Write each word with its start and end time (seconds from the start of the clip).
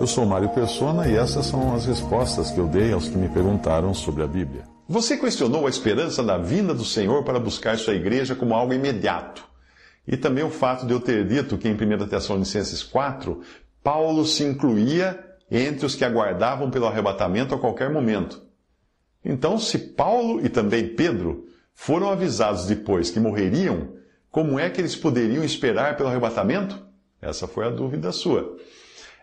Eu 0.00 0.06
sou 0.06 0.26
Mário 0.26 0.48
Persona 0.50 1.08
e 1.08 1.16
essas 1.16 1.46
são 1.46 1.74
as 1.74 1.86
respostas 1.86 2.50
que 2.50 2.58
eu 2.58 2.66
dei 2.66 2.92
aos 2.92 3.08
que 3.08 3.16
me 3.16 3.28
perguntaram 3.28 3.94
sobre 3.94 4.22
a 4.22 4.26
Bíblia. 4.26 4.64
Você 4.88 5.16
questionou 5.16 5.66
a 5.66 5.70
esperança 5.70 6.22
da 6.22 6.36
vinda 6.36 6.74
do 6.74 6.84
Senhor 6.84 7.24
para 7.24 7.40
buscar 7.40 7.78
sua 7.78 7.94
igreja 7.94 8.34
como 8.34 8.54
algo 8.54 8.74
imediato. 8.74 9.42
E 10.06 10.16
também 10.16 10.44
o 10.44 10.50
fato 10.50 10.84
de 10.86 10.92
eu 10.92 11.00
ter 11.00 11.26
dito 11.26 11.56
que 11.56 11.68
em 11.68 11.72
1 11.72 12.06
Tessalonicenses 12.06 12.82
4, 12.82 13.40
Paulo 13.82 14.26
se 14.26 14.44
incluía 14.44 15.18
entre 15.50 15.86
os 15.86 15.94
que 15.94 16.04
aguardavam 16.04 16.70
pelo 16.70 16.86
arrebatamento 16.86 17.54
a 17.54 17.58
qualquer 17.58 17.90
momento. 17.90 18.42
Então, 19.24 19.58
se 19.58 19.78
Paulo 19.78 20.44
e 20.44 20.50
também 20.50 20.94
Pedro 20.94 21.46
foram 21.72 22.10
avisados 22.10 22.66
depois 22.66 23.10
que 23.10 23.18
morreriam, 23.18 23.94
como 24.30 24.58
é 24.58 24.68
que 24.68 24.80
eles 24.80 24.94
poderiam 24.94 25.42
esperar 25.42 25.96
pelo 25.96 26.10
arrebatamento? 26.10 26.84
Essa 27.24 27.48
foi 27.48 27.66
a 27.66 27.70
dúvida 27.70 28.12
sua. 28.12 28.56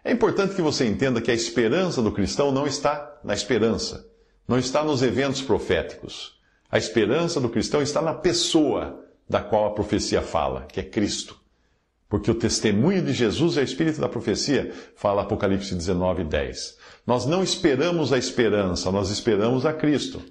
É 0.04 0.12
importante 0.12 0.56
que 0.56 0.62
você 0.62 0.86
entenda 0.86 1.22
que 1.22 1.30
a 1.30 1.34
esperança 1.34 2.02
do 2.02 2.12
cristão 2.12 2.52
não 2.52 2.66
está 2.66 3.20
na 3.24 3.34
esperança, 3.34 4.10
não 4.48 4.58
está 4.58 4.84
nos 4.84 5.04
eventos 5.04 5.42
proféticos. 5.42 6.40
A 6.72 6.78
esperança 6.78 7.40
do 7.40 7.50
cristão 7.50 7.82
está 7.82 8.02
na 8.02 8.14
pessoa 8.14 9.06
da 9.30 9.42
qual 9.42 9.68
a 9.68 9.74
profecia 9.74 10.22
fala, 10.22 10.66
que 10.66 10.80
é 10.80 10.84
Cristo. 10.84 11.40
Porque 12.10 12.32
o 12.32 12.36
testemunho 12.36 13.02
de 13.02 13.14
Jesus 13.14 13.58
é 13.58 13.62
o 13.62 13.64
espírito 13.64 14.02
da 14.02 14.10
profecia, 14.10 14.74
fala 14.96 15.22
Apocalipse 15.22 15.76
19, 15.76 16.24
10. 16.24 16.78
Nós 17.06 17.26
não 17.26 17.44
esperamos 17.44 18.12
a 18.12 18.18
esperança, 18.18 18.92
nós 18.92 19.10
esperamos 19.10 19.66
a 19.66 19.72
Cristo. 19.72 20.22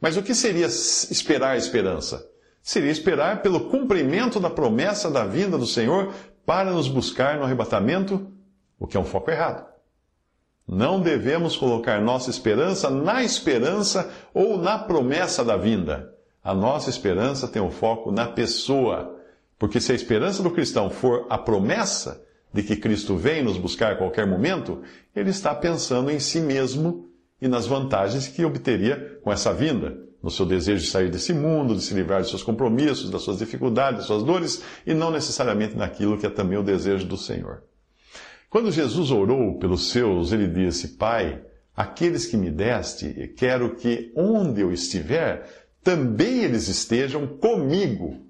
Mas 0.00 0.16
o 0.16 0.22
que 0.22 0.34
seria 0.34 0.66
esperar 0.66 1.50
a 1.50 1.56
esperança? 1.56 2.26
Seria 2.62 2.90
esperar 2.90 3.42
pelo 3.42 3.68
cumprimento 3.68 4.40
da 4.40 4.50
promessa 4.50 5.10
da 5.10 5.24
vinda 5.24 5.58
do 5.58 5.66
Senhor 5.66 6.12
para 6.44 6.72
nos 6.72 6.88
buscar 6.88 7.38
no 7.38 7.44
arrebatamento 7.44 8.30
o 8.78 8.86
que 8.86 8.96
é 8.96 9.00
um 9.00 9.04
foco 9.04 9.30
errado. 9.30 9.66
Não 10.66 11.00
devemos 11.00 11.56
colocar 11.56 12.00
nossa 12.00 12.30
esperança 12.30 12.88
na 12.90 13.22
esperança 13.22 14.10
ou 14.32 14.58
na 14.58 14.78
promessa 14.78 15.44
da 15.44 15.56
vinda. 15.56 16.12
A 16.42 16.54
nossa 16.54 16.90
esperança 16.90 17.46
tem 17.46 17.60
o 17.60 17.66
um 17.66 17.70
foco 17.70 18.10
na 18.10 18.26
pessoa. 18.26 19.18
Porque 19.58 19.80
se 19.80 19.92
a 19.92 19.94
esperança 19.94 20.42
do 20.42 20.50
cristão 20.50 20.90
for 20.90 21.26
a 21.30 21.38
promessa 21.38 22.24
de 22.52 22.62
que 22.62 22.76
Cristo 22.76 23.16
vem 23.16 23.42
nos 23.42 23.56
buscar 23.56 23.92
a 23.92 23.96
qualquer 23.96 24.26
momento, 24.26 24.82
ele 25.14 25.30
está 25.30 25.54
pensando 25.54 26.10
em 26.10 26.18
si 26.18 26.40
mesmo 26.40 27.08
e 27.40 27.48
nas 27.48 27.66
vantagens 27.66 28.28
que 28.28 28.44
obteria 28.44 29.18
com 29.22 29.32
essa 29.32 29.52
vinda, 29.52 29.96
no 30.22 30.30
seu 30.30 30.46
desejo 30.46 30.84
de 30.84 30.90
sair 30.90 31.10
desse 31.10 31.32
mundo, 31.34 31.74
de 31.74 31.82
se 31.82 31.94
livrar 31.94 32.22
de 32.22 32.28
seus 32.28 32.42
compromissos, 32.42 33.10
das 33.10 33.22
suas 33.22 33.38
dificuldades, 33.38 33.98
das 33.98 34.06
suas 34.06 34.22
dores, 34.22 34.62
e 34.86 34.94
não 34.94 35.10
necessariamente 35.10 35.76
naquilo 35.76 36.16
que 36.16 36.26
é 36.26 36.30
também 36.30 36.58
o 36.58 36.62
desejo 36.62 37.06
do 37.06 37.16
Senhor. 37.16 37.62
Quando 38.48 38.70
Jesus 38.70 39.10
orou 39.10 39.58
pelos 39.58 39.90
seus, 39.90 40.30
ele 40.30 40.46
disse: 40.46 40.96
Pai, 40.96 41.42
aqueles 41.74 42.26
que 42.26 42.36
me 42.36 42.50
deste, 42.50 43.34
quero 43.36 43.74
que 43.74 44.12
onde 44.14 44.60
eu 44.60 44.70
estiver, 44.72 45.48
também 45.82 46.44
eles 46.44 46.68
estejam 46.68 47.26
comigo, 47.26 48.26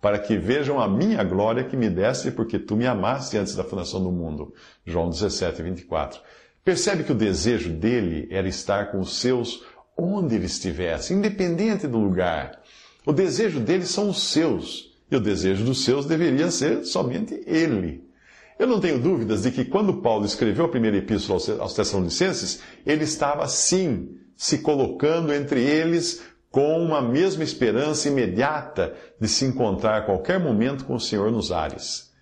para 0.00 0.18
que 0.18 0.36
vejam 0.36 0.80
a 0.80 0.88
minha 0.88 1.24
glória 1.24 1.64
que 1.64 1.76
me 1.76 1.88
deste, 1.88 2.30
porque 2.30 2.58
tu 2.58 2.76
me 2.76 2.86
amaste 2.86 3.36
antes 3.38 3.56
da 3.56 3.64
fundação 3.64 4.02
do 4.02 4.12
mundo. 4.12 4.52
João 4.84 5.08
17, 5.08 5.62
24. 5.62 6.20
Percebe 6.64 7.02
que 7.02 7.12
o 7.12 7.16
desejo 7.16 7.70
dele 7.70 8.28
era 8.30 8.46
estar 8.46 8.92
com 8.92 9.00
os 9.00 9.16
seus 9.16 9.64
onde 9.96 10.34
ele 10.34 10.46
estivesse, 10.46 11.14
independente 11.14 11.86
do 11.86 11.98
lugar. 11.98 12.60
O 13.04 13.12
desejo 13.12 13.60
dele 13.60 13.84
são 13.84 14.08
os 14.10 14.22
seus, 14.22 14.92
e 15.10 15.16
o 15.16 15.20
desejo 15.20 15.64
dos 15.64 15.84
seus 15.84 16.06
deveria 16.06 16.50
ser 16.50 16.84
somente 16.84 17.42
ele. 17.46 18.04
Eu 18.58 18.66
não 18.66 18.80
tenho 18.80 18.98
dúvidas 18.98 19.42
de 19.42 19.50
que 19.50 19.64
quando 19.64 20.00
Paulo 20.02 20.24
escreveu 20.24 20.66
a 20.66 20.68
primeira 20.68 20.96
epístola 20.96 21.40
aos 21.60 21.74
Tessalonicenses, 21.74 22.60
ele 22.86 23.04
estava 23.04 23.46
sim 23.48 24.16
se 24.36 24.58
colocando 24.58 25.32
entre 25.32 25.62
eles 25.62 26.22
com 26.50 26.78
uma 26.78 27.00
mesma 27.00 27.42
esperança 27.42 28.08
imediata 28.08 28.94
de 29.18 29.26
se 29.26 29.44
encontrar 29.44 29.98
a 29.98 30.02
qualquer 30.02 30.38
momento 30.38 30.84
com 30.84 30.94
o 30.94 31.00
Senhor 31.00 31.32
nos 31.32 31.50
ares. 31.50 32.12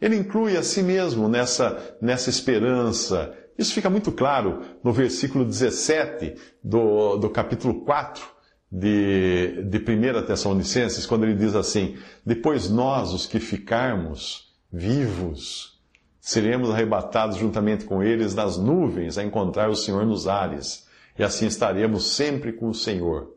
Ele 0.00 0.16
inclui 0.16 0.56
a 0.56 0.62
si 0.62 0.82
mesmo 0.82 1.28
nessa, 1.28 1.96
nessa 2.00 2.30
esperança. 2.30 3.34
Isso 3.58 3.74
fica 3.74 3.90
muito 3.90 4.12
claro 4.12 4.62
no 4.84 4.92
versículo 4.92 5.44
17 5.44 6.36
do, 6.62 7.16
do 7.16 7.28
capítulo 7.28 7.84
4 7.84 8.24
de, 8.70 9.64
de 9.64 9.78
1 9.78 10.26
Tessalonicenses, 10.26 11.04
quando 11.04 11.24
ele 11.24 11.34
diz 11.34 11.56
assim: 11.56 11.96
Depois 12.24 12.70
nós, 12.70 13.12
os 13.12 13.26
que 13.26 13.40
ficarmos 13.40 14.54
vivos, 14.72 15.80
seremos 16.20 16.70
arrebatados 16.70 17.36
juntamente 17.36 17.84
com 17.84 18.02
eles 18.02 18.34
nas 18.34 18.56
nuvens 18.56 19.18
a 19.18 19.24
encontrar 19.24 19.68
o 19.68 19.76
Senhor 19.76 20.06
nos 20.06 20.28
ares, 20.28 20.86
e 21.18 21.24
assim 21.24 21.46
estaremos 21.46 22.14
sempre 22.14 22.52
com 22.52 22.68
o 22.68 22.74
Senhor. 22.74 23.34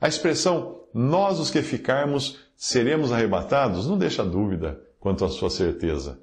A 0.00 0.08
expressão 0.08 0.80
nós 0.94 1.38
os 1.38 1.50
que 1.50 1.62
ficarmos 1.62 2.38
seremos 2.56 3.12
arrebatados 3.12 3.86
não 3.86 3.98
deixa 3.98 4.24
dúvida 4.24 4.80
quanto 5.00 5.24
à 5.24 5.28
sua 5.28 5.50
certeza. 5.50 6.20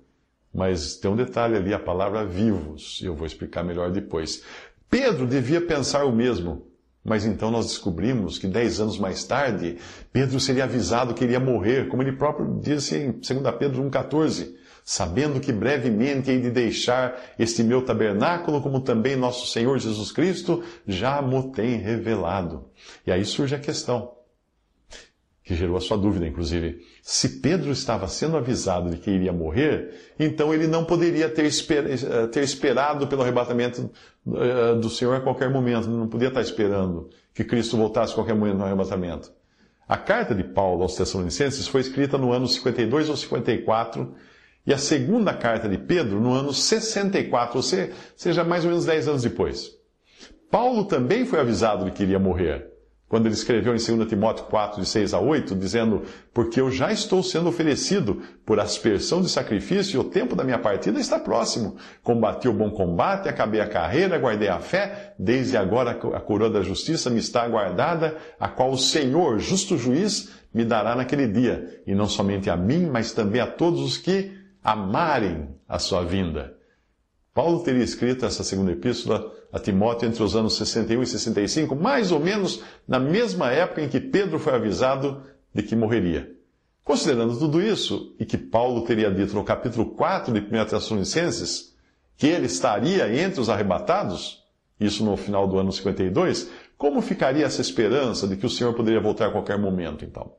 Mas 0.54 0.96
tem 0.96 1.10
um 1.10 1.16
detalhe 1.16 1.56
ali, 1.56 1.74
a 1.74 1.80
palavra 1.80 2.26
vivos, 2.26 3.00
e 3.02 3.06
eu 3.06 3.16
vou 3.16 3.28
explicar 3.28 3.64
melhor 3.64 3.92
depois. 3.92 4.44
Pedro 4.90 5.28
devia 5.28 5.62
pensar 5.62 6.06
o 6.06 6.12
mesmo, 6.12 6.68
mas 7.04 7.26
então 7.26 7.52
nós 7.52 7.68
descobrimos 7.68 8.40
que 8.40 8.48
dez 8.48 8.80
anos 8.80 8.98
mais 8.98 9.24
tarde, 9.24 9.78
Pedro 10.12 10.40
seria 10.40 10.64
avisado 10.64 11.14
que 11.14 11.24
iria 11.24 11.40
morrer, 11.40 11.88
como 11.88 12.02
ele 12.02 12.14
próprio 12.14 12.60
disse 12.60 12.98
em 12.98 13.12
2 13.12 13.24
Pedro 13.58 13.84
1,14 13.84 14.60
sabendo 14.90 15.40
que 15.40 15.52
brevemente 15.52 16.32
hei 16.32 16.42
de 16.42 16.50
deixar 16.50 17.16
este 17.38 17.62
meu 17.62 17.86
tabernáculo, 17.86 18.60
como 18.60 18.82
também 18.82 19.16
nosso 19.16 19.46
Senhor 19.46 19.78
Jesus 19.78 20.12
Cristo 20.12 20.64
já 20.88 21.22
mo 21.22 21.52
tem 21.52 21.78
revelado. 21.78 22.72
E 23.06 23.12
aí 23.12 23.24
surge 23.24 23.54
a 23.54 23.60
questão, 23.60 24.16
que 25.44 25.54
gerou 25.54 25.78
a 25.78 25.80
sua 25.80 25.96
dúvida, 25.96 26.26
inclusive. 26.26 26.84
Se 27.02 27.40
Pedro 27.40 27.72
estava 27.72 28.08
sendo 28.08 28.38
avisado 28.38 28.90
de 28.90 28.98
que 28.98 29.10
iria 29.10 29.32
morrer, 29.32 30.14
então 30.20 30.54
ele 30.54 30.68
não 30.68 30.84
poderia 30.84 31.30
ter, 31.30 31.46
eh, 31.46 32.40
esperado 32.42 33.08
pelo 33.08 33.22
arrebatamento 33.22 33.90
eh, 34.28 34.76
do 34.76 34.90
Senhor 34.90 35.16
a 35.16 35.22
qualquer 35.22 35.50
momento, 35.50 35.90
não 35.90 36.08
podia 36.08 36.28
estar 36.28 36.42
esperando 36.42 37.10
que 37.34 37.44
Cristo 37.44 37.78
voltasse 37.78 38.12
a 38.12 38.16
qualquer 38.16 38.36
momento 38.36 38.58
no 38.58 38.66
arrebatamento. 38.66 39.32
A 39.88 39.98
carta 39.98 40.36
de 40.36 40.44
Paulo 40.44 40.84
aos 40.84 40.96
Tessalonicenses 40.96 41.68
foi 41.68 41.82
escrita 41.82 42.18
no 42.18 42.32
ano 42.32 42.48
52 42.48 43.10
ou 43.10 43.18
54 43.18 44.14
e 44.68 44.74
a 44.74 44.78
segunda 44.78 45.34
carta 45.34 45.68
de 45.68 45.80
Pedro 45.80 46.20
no 46.20 46.34
ano 46.34 46.54
64, 46.54 47.58
ou 47.58 47.64
seja, 47.64 48.44
mais 48.44 48.64
ou 48.64 48.70
menos 48.70 48.86
10 48.86 49.08
anos 49.08 49.24
depois. 49.24 49.72
Paulo 50.52 50.86
também 50.86 51.26
foi 51.26 51.40
avisado 51.40 51.86
de 51.86 51.92
que 51.92 52.04
iria 52.04 52.20
morrer, 52.20 52.70
quando 53.10 53.26
ele 53.26 53.34
escreveu 53.34 53.76
em 53.76 53.84
2 53.84 54.08
Timóteo 54.08 54.46
4, 54.46 54.80
de 54.80 54.88
6 54.88 55.16
a 55.16 55.20
8, 55.20 55.56
dizendo: 55.56 56.04
Porque 56.32 56.62
eu 56.62 56.70
já 56.70 56.92
estou 56.92 57.24
sendo 57.24 57.50
oferecido 57.50 58.22
por 58.46 58.60
aspersão 58.60 59.20
de 59.20 59.28
sacrifício 59.28 59.98
e 59.98 60.00
o 60.00 60.04
tempo 60.04 60.36
da 60.36 60.44
minha 60.44 60.60
partida 60.60 61.00
está 61.00 61.18
próximo. 61.18 61.76
Combati 62.04 62.48
o 62.48 62.54
bom 62.54 62.70
combate, 62.70 63.28
acabei 63.28 63.62
a 63.62 63.68
carreira, 63.68 64.20
guardei 64.20 64.48
a 64.48 64.60
fé, 64.60 65.16
desde 65.18 65.58
agora 65.58 65.92
a 65.92 66.22
coroa 66.22 66.52
da 66.52 66.62
justiça 66.62 67.10
me 67.10 67.20
está 67.20 67.42
aguardada, 67.42 68.16
a 68.40 68.48
qual 68.48 68.72
o 68.72 68.78
Senhor, 68.78 69.40
justo 69.40 69.76
juiz, 69.76 70.30
me 70.54 70.64
dará 70.64 70.96
naquele 70.96 71.28
dia, 71.28 71.82
e 71.88 71.96
não 71.96 72.08
somente 72.08 72.48
a 72.48 72.56
mim, 72.56 72.86
mas 72.86 73.12
também 73.12 73.42
a 73.42 73.48
todos 73.48 73.82
os 73.82 73.98
que 73.98 74.32
amarem 74.64 75.50
a 75.68 75.80
sua 75.80 76.04
vinda. 76.04 76.54
Paulo 77.34 77.64
teria 77.64 77.84
escrito 77.84 78.26
essa 78.26 78.44
segunda 78.44 78.72
epístola 78.72 79.39
a 79.52 79.60
Timóteo 79.60 80.08
entre 80.08 80.22
os 80.22 80.36
anos 80.36 80.58
61 80.58 81.02
e 81.02 81.08
65, 81.08 81.76
mais 81.76 82.12
ou 82.12 82.20
menos 82.20 82.62
na 82.88 83.00
mesma 83.00 83.52
época 83.52 83.82
em 83.82 83.90
que 83.90 84.00
Pedro 84.00 84.40
foi 84.40 84.54
avisado 84.54 85.24
de 85.54 85.64
que 85.64 85.76
morreria. 85.76 86.32
Considerando 86.84 87.38
tudo 87.38 87.62
isso, 87.62 88.16
e 88.20 88.26
que 88.26 88.38
Paulo 88.38 88.84
teria 88.84 89.12
dito 89.12 89.34
no 89.36 89.44
capítulo 89.44 89.92
4 89.92 90.34
de 90.34 90.40
1 90.40 90.66
Tessalonicenses, 90.66 91.76
que 92.18 92.28
ele 92.28 92.48
estaria 92.48 93.14
entre 93.24 93.40
os 93.40 93.50
arrebatados, 93.50 94.44
isso 94.80 95.04
no 95.04 95.16
final 95.16 95.48
do 95.48 95.58
ano 95.58 95.72
52, 95.72 96.50
como 96.78 97.02
ficaria 97.02 97.46
essa 97.46 97.62
esperança 97.62 98.28
de 98.28 98.38
que 98.38 98.46
o 98.46 98.50
Senhor 98.50 98.74
poderia 98.74 99.00
voltar 99.00 99.28
a 99.28 99.32
qualquer 99.32 99.58
momento, 99.58 100.06
então? 100.06 100.32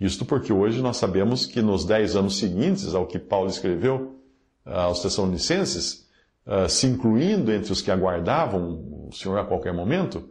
Isto 0.00 0.24
porque 0.24 0.52
hoje 0.52 0.80
nós 0.80 0.96
sabemos 0.96 1.44
que 1.44 1.60
nos 1.60 1.84
dez 1.84 2.16
anos 2.16 2.38
seguintes 2.38 2.94
ao 2.94 3.06
que 3.06 3.18
Paulo 3.18 3.50
escreveu 3.50 4.18
ah, 4.64 4.84
aos 4.84 5.02
Tessalonicenses, 5.02 6.08
ah, 6.46 6.68
se 6.68 6.86
incluindo 6.86 7.52
entre 7.52 7.72
os 7.72 7.82
que 7.82 7.90
aguardavam 7.90 9.08
o 9.08 9.12
Senhor 9.12 9.38
a 9.38 9.44
qualquer 9.44 9.72
momento, 9.72 10.28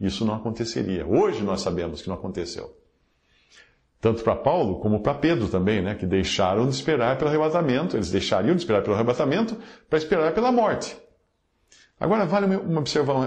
isso 0.00 0.24
não 0.24 0.34
aconteceria. 0.34 1.06
Hoje 1.06 1.42
nós 1.42 1.60
sabemos 1.60 2.02
que 2.02 2.08
não 2.08 2.16
aconteceu. 2.16 2.76
Tanto 4.00 4.22
para 4.22 4.34
Paulo 4.34 4.80
como 4.80 5.00
para 5.00 5.14
Pedro 5.14 5.48
também, 5.48 5.82
né, 5.82 5.94
que 5.94 6.06
deixaram 6.06 6.66
de 6.66 6.74
esperar 6.74 7.18
pelo 7.18 7.28
arrebatamento, 7.28 7.96
eles 7.96 8.10
deixariam 8.10 8.54
de 8.54 8.62
esperar 8.62 8.82
pelo 8.82 8.94
arrebatamento 8.94 9.58
para 9.88 9.98
esperar 9.98 10.32
pela 10.32 10.50
morte. 10.50 10.96
Agora, 11.98 12.24
vale 12.24 12.56
uma, 12.56 12.80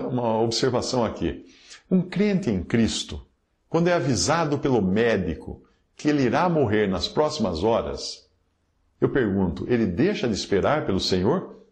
uma 0.08 0.42
observação 0.42 1.06
aqui. 1.06 1.46
Um 1.92 2.02
crente 2.02 2.50
em 2.50 2.64
Cristo, 2.64 3.24
quando 3.70 3.88
é 3.88 3.94
avisado 3.94 4.58
pelo 4.58 4.82
médico 4.82 5.64
que 5.96 6.10
ele 6.10 6.24
irá 6.24 6.50
morrer 6.50 6.88
nas 6.88 7.08
próximas 7.08 7.64
horas, 7.64 8.24
Eu 9.04 9.10
pergunto, 9.10 9.66
ele 9.68 9.86
deixa 9.86 10.30
de 10.30 10.34
esperar 10.34 10.86
pelo 10.86 10.98
Senhor? 10.98 11.63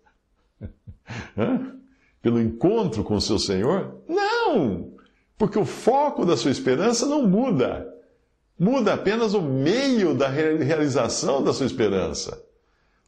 Pelo 2.22 2.42
encontro 2.42 3.04
com 3.04 3.16
o 3.16 3.22
seu 3.22 3.40
Senhor? 3.40 4.02
Não! 4.08 4.92
Porque 5.38 5.58
o 5.58 5.66
foco 5.66 6.25
da 6.25 6.38
sua 6.38 6.52
esperança 6.52 7.06
não 7.06 7.28
muda. 7.28 7.88
Muda 8.60 8.94
apenas 8.94 9.34
o 9.34 9.42
meio 9.42 10.13
da 10.13 10.28
realização 10.28 11.44
da 11.44 11.52
sua 11.52 11.66
esperança. 11.66 12.44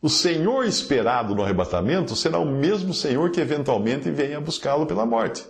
O 0.02 0.10
Senhor 0.10 0.66
esperado 0.66 1.34
no 1.36 1.44
arrebatamento 1.44 2.16
será 2.16 2.40
o 2.40 2.46
mesmo 2.46 2.94
Senhor 2.94 3.30
que 3.30 3.40
eventualmente 3.40 4.10
venha 4.12 4.42
buscá-lo 4.42 4.86
pela 4.86 5.06
morte. 5.06 5.46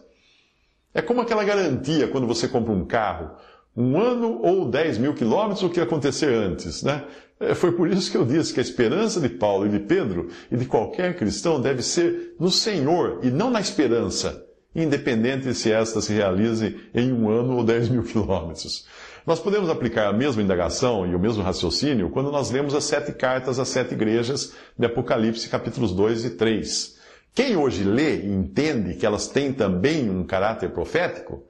É 0.94 1.02
como 1.02 1.22
aquela 1.22 1.44
garantia 1.44 2.08
quando 2.08 2.28
você 2.28 2.48
compra 2.48 2.72
um 2.72 2.86
carro, 2.86 3.32
um 3.76 4.00
ano 4.00 4.40
ou 4.44 4.70
10 4.70 5.00
mil 5.00 5.16
quilômetros, 5.16 5.64
o 5.64 5.70
que 5.70 5.80
acontecer 5.80 6.32
antes, 6.32 6.84
né? 6.84 7.04
É, 7.40 7.54
foi 7.54 7.72
por 7.72 7.88
isso 7.88 8.12
que 8.12 8.18
eu 8.18 8.26
disse 8.26 8.54
que 8.54 8.60
a 8.60 8.64
esperança 8.64 9.20
de 9.20 9.30
Paulo 9.30 9.66
e 9.66 9.70
de 9.70 9.80
Pedro 9.80 10.30
e 10.52 10.58
de 10.58 10.66
qualquer 10.66 11.16
cristão 11.16 11.60
deve 11.60 11.82
ser 11.82 12.36
no 12.40 12.50
Senhor 12.50 13.20
e 13.24 13.30
não 13.30 13.50
na 13.50 13.60
esperança, 13.60 14.46
independente 14.76 15.54
se 15.54 15.72
esta 15.72 16.02
se 16.02 16.14
realize 16.14 16.80
em 16.94 17.12
um 17.12 17.30
ano 17.30 17.58
ou 17.58 17.64
10 17.64 17.90
mil 17.90 18.04
quilômetros. 18.04 18.86
Nós 19.26 19.40
podemos 19.40 19.70
aplicar 19.70 20.08
a 20.08 20.14
mesma 20.14 20.42
indagação 20.42 21.08
e 21.08 21.16
o 21.16 21.20
mesmo 21.20 21.44
raciocínio 21.44 22.10
quando 22.10 22.30
nós 22.30 22.52
lemos 22.52 22.76
as 22.76 22.84
sete 22.84 23.14
cartas 23.14 23.58
às 23.58 23.70
sete 23.70 23.94
igrejas 23.94 24.54
de 24.78 24.86
Apocalipse, 24.86 25.48
capítulos 25.48 25.94
2 25.94 26.26
e 26.26 26.30
3. 26.32 26.98
Quem 27.34 27.56
hoje 27.56 27.84
lê 27.84 28.18
e 28.18 28.32
entende 28.32 28.96
que 28.96 29.06
elas 29.06 29.28
têm 29.28 29.54
também 29.54 30.10
um 30.10 30.24
caráter 30.24 30.72
profético, 30.72 31.44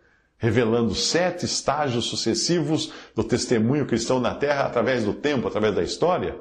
revelando 0.44 0.94
sete 0.94 1.45
estágios 1.45 2.04
sucessivos 2.04 2.92
do 3.16 3.24
testemunho 3.24 3.86
cristão 3.86 4.19
na 4.19 4.36
terra 4.36 4.66
através 4.66 5.06
do 5.06 5.13
tempo, 5.13 5.48
através 5.48 5.74
da 5.74 5.81
história, 5.81 6.36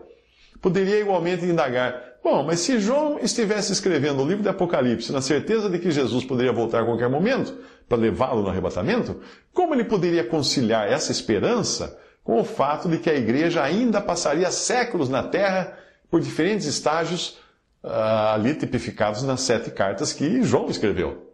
poderia 0.60 0.98
igualmente 0.98 1.44
indagar: 1.44 2.16
bom, 2.20 2.42
mas 2.42 2.58
se 2.58 2.80
João 2.80 3.20
estivesse 3.20 3.72
escrevendo 3.72 4.20
o 4.20 4.26
livro 4.26 4.42
de 4.42 4.48
Apocalipse 4.48 5.12
na 5.12 5.20
certeza 5.20 5.70
de 5.70 5.78
que 5.78 5.92
Jesus 5.92 6.24
poderia 6.24 6.52
voltar 6.52 6.82
a 6.82 6.84
qualquer 6.84 7.08
momento, 7.08 7.56
para 7.88 7.96
levá-lo 7.96 8.42
no 8.42 8.48
arrebatamento, 8.48 9.20
como 9.54 9.72
ele 9.72 9.84
poderia 9.84 10.24
conciliar 10.24 10.90
essa 10.90 11.12
esperança 11.12 11.96
com 12.24 12.40
o 12.40 12.44
fato 12.44 12.88
de 12.88 12.98
que 12.98 13.08
a 13.08 13.14
igreja 13.14 13.62
ainda 13.62 14.00
passaria 14.00 14.50
séculos 14.50 15.08
na 15.08 15.22
terra 15.22 15.78
por 16.10 16.20
diferentes 16.20 16.66
estágios 16.66 17.38
uh, 17.84 18.34
ali 18.34 18.52
tipificados 18.56 19.22
nas 19.22 19.42
sete 19.42 19.70
cartas 19.70 20.12
que 20.12 20.42
João 20.42 20.68
escreveu? 20.68 21.31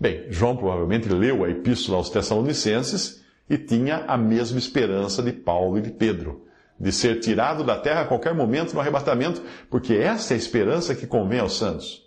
Bem, 0.00 0.26
João 0.30 0.56
provavelmente 0.56 1.08
leu 1.08 1.44
a 1.44 1.50
epístola 1.50 1.98
aos 1.98 2.10
Tessalonicenses 2.10 3.24
e 3.48 3.58
tinha 3.58 4.04
a 4.06 4.16
mesma 4.16 4.58
esperança 4.58 5.22
de 5.22 5.32
Paulo 5.32 5.78
e 5.78 5.82
de 5.82 5.90
Pedro, 5.90 6.46
de 6.78 6.92
ser 6.92 7.20
tirado 7.20 7.64
da 7.64 7.78
terra 7.78 8.02
a 8.02 8.06
qualquer 8.06 8.34
momento 8.34 8.74
no 8.74 8.80
arrebatamento, 8.80 9.42
porque 9.68 9.94
essa 9.94 10.34
é 10.34 10.36
a 10.36 10.38
esperança 10.38 10.94
que 10.94 11.06
convém 11.06 11.40
aos 11.40 11.56
santos. 11.56 12.06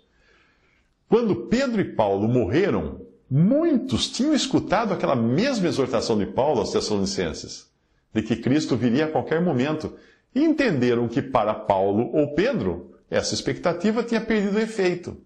Quando 1.08 1.48
Pedro 1.48 1.80
e 1.80 1.92
Paulo 1.94 2.26
morreram, 2.26 3.02
Muitos 3.34 4.10
tinham 4.10 4.34
escutado 4.34 4.92
aquela 4.92 5.16
mesma 5.16 5.66
exortação 5.66 6.18
de 6.18 6.26
Paulo 6.26 6.60
aos 6.60 6.70
Tessalonicenses, 6.70 7.66
de 8.12 8.20
que 8.20 8.36
Cristo 8.36 8.76
viria 8.76 9.06
a 9.06 9.10
qualquer 9.10 9.40
momento, 9.40 9.96
e 10.34 10.44
entenderam 10.44 11.08
que 11.08 11.22
para 11.22 11.54
Paulo 11.54 12.10
ou 12.12 12.34
Pedro, 12.34 12.94
essa 13.10 13.32
expectativa 13.32 14.02
tinha 14.02 14.20
perdido 14.20 14.60
efeito. 14.60 15.16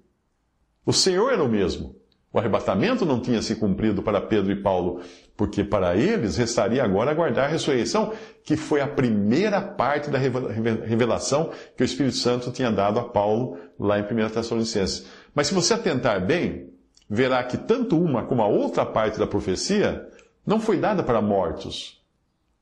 O 0.84 0.92
Senhor 0.92 1.32
era 1.32 1.42
o 1.42 1.48
mesmo. 1.48 1.96
O 2.36 2.38
arrebatamento 2.38 3.06
não 3.06 3.18
tinha 3.18 3.40
se 3.40 3.56
cumprido 3.56 4.02
para 4.02 4.20
Pedro 4.20 4.52
e 4.52 4.60
Paulo, 4.60 5.00
porque 5.34 5.64
para 5.64 5.96
eles 5.96 6.36
restaria 6.36 6.84
agora 6.84 7.10
aguardar 7.10 7.46
a 7.46 7.48
ressurreição, 7.48 8.12
que 8.44 8.58
foi 8.58 8.82
a 8.82 8.86
primeira 8.86 9.58
parte 9.62 10.10
da 10.10 10.18
revelação 10.18 11.50
que 11.74 11.82
o 11.82 11.86
Espírito 11.86 12.16
Santo 12.16 12.52
tinha 12.52 12.70
dado 12.70 13.00
a 13.00 13.04
Paulo 13.04 13.56
lá 13.80 13.98
em 13.98 14.02
1 14.02 14.28
Tessalonicenses. 14.28 15.06
Mas 15.34 15.46
se 15.46 15.54
você 15.54 15.72
atentar 15.72 16.26
bem, 16.26 16.74
verá 17.08 17.42
que 17.42 17.56
tanto 17.56 17.98
uma 17.98 18.26
como 18.26 18.42
a 18.42 18.46
outra 18.46 18.84
parte 18.84 19.18
da 19.18 19.26
profecia 19.26 20.06
não 20.46 20.60
foi 20.60 20.76
dada 20.76 21.02
para 21.02 21.22
mortos, 21.22 22.04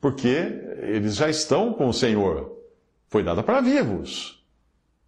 porque 0.00 0.56
eles 0.82 1.16
já 1.16 1.28
estão 1.28 1.72
com 1.72 1.88
o 1.88 1.92
Senhor. 1.92 2.60
Foi 3.08 3.24
dada 3.24 3.42
para 3.42 3.60
vivos. 3.60 4.40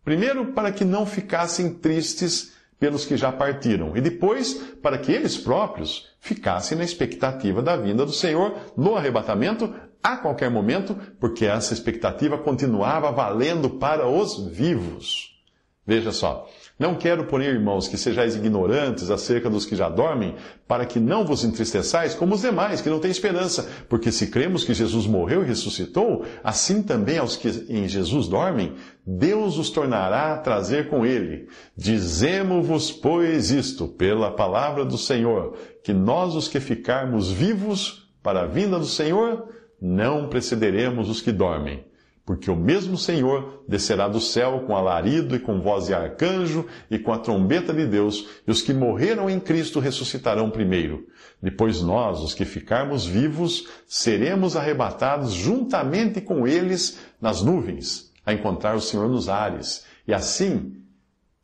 Primeiro, 0.05 0.47
para 0.47 0.73
que 0.73 0.85
não 0.85 1.07
ficassem 1.07 1.73
tristes 1.73 2.56
pelos 2.79 3.05
que 3.05 3.17
já 3.17 3.33
partiram, 3.33 3.97
e 3.97 4.01
depois, 4.01 4.55
para 4.83 4.99
que 4.99 5.11
eles 5.11 5.37
próprios 5.37 6.09
ficassem 6.21 6.77
na 6.77 6.85
expectativa 6.85 7.63
da 7.63 7.77
vinda 7.77 8.05
do 8.05 8.13
Senhor 8.13 8.55
no 8.77 8.97
arrebatamento 8.97 9.73
a 10.03 10.17
qualquer 10.17 10.51
momento, 10.51 10.97
porque 11.19 11.47
essa 11.47 11.73
expectativa 11.73 12.39
continuava 12.39 13.11
valendo 13.11 13.71
para 13.71 14.07
os 14.07 14.47
vivos. 14.49 15.37
Veja 15.85 16.13
só, 16.13 16.49
não 16.79 16.95
quero, 16.95 17.25
porém, 17.25 17.49
irmãos, 17.49 17.89
que 17.89 17.97
sejais 17.97 18.37
ignorantes 18.37 19.11
acerca 19.11 19.49
dos 19.49 19.65
que 19.65 19.75
já 19.75 19.89
dormem, 19.89 20.35
para 20.69 20.85
que 20.85 21.01
não 21.01 21.25
vos 21.25 21.43
entristeçais 21.43 22.15
como 22.15 22.35
os 22.35 22.43
demais, 22.43 22.83
que 22.83 22.91
não 22.91 22.99
têm 22.99 23.11
esperança. 23.11 23.67
Porque 23.89 24.13
se 24.13 24.27
cremos 24.27 24.63
que 24.63 24.75
Jesus 24.75 25.07
morreu 25.07 25.43
e 25.43 25.47
ressuscitou, 25.47 26.27
assim 26.45 26.83
também 26.83 27.17
aos 27.17 27.35
que 27.35 27.49
em 27.71 27.89
Jesus 27.89 28.29
dormem, 28.29 28.75
Deus 29.07 29.57
os 29.57 29.71
tornará 29.71 30.35
a 30.35 30.39
trazer 30.39 30.91
com 30.91 31.07
ele. 31.07 31.49
Dizemo-vos, 31.75 32.93
pois, 32.93 33.51
isto, 33.51 33.89
pela 33.89 34.31
palavra 34.31 34.85
do 34.85 34.99
Senhor, 34.99 35.57
que 35.83 35.95
nós, 35.95 36.35
os 36.35 36.47
que 36.47 36.61
ficarmos 36.61 37.31
vivos 37.31 38.07
para 38.23 38.43
a 38.43 38.47
vinda 38.47 38.79
do 38.79 38.85
Senhor, 38.85 39.49
não 39.81 40.29
precederemos 40.29 41.09
os 41.09 41.23
que 41.23 41.33
dormem. 41.33 41.86
Porque 42.27 42.51
o 42.51 42.57
mesmo 42.57 42.99
Senhor 42.99 43.63
descerá 43.69 44.09
do 44.09 44.21
céu 44.21 44.65
com 44.67 44.77
alarido 44.77 45.37
e 45.37 45.39
com 45.39 45.61
voz 45.61 45.87
de 45.87 45.95
arcanjo 45.95 46.67
e 46.91 46.99
com 46.99 47.13
a 47.13 47.19
trombeta 47.19 47.73
de 47.73 47.87
Deus, 47.87 48.27
e 48.45 48.51
os 48.51 48.61
que 48.61 48.75
morreram 48.75 49.31
em 49.31 49.39
Cristo 49.39 49.79
ressuscitarão 49.79 50.51
primeiro. 50.51 51.07
Depois 51.41 51.81
nós, 51.83 52.19
os 52.19 52.35
que 52.35 52.45
ficarmos 52.45 53.07
vivos, 53.07 53.69
seremos 53.87 54.57
arrebatados 54.57 55.33
juntamente 55.33 56.21
com 56.21 56.49
eles 56.49 56.99
nas 57.21 57.43
nuvens, 57.43 58.13
a 58.27 58.33
encontrar 58.33 58.75
o 58.75 58.81
Senhor 58.81 59.09
nos 59.09 59.29
ares. 59.29 59.87
E 60.05 60.13
assim 60.13 60.83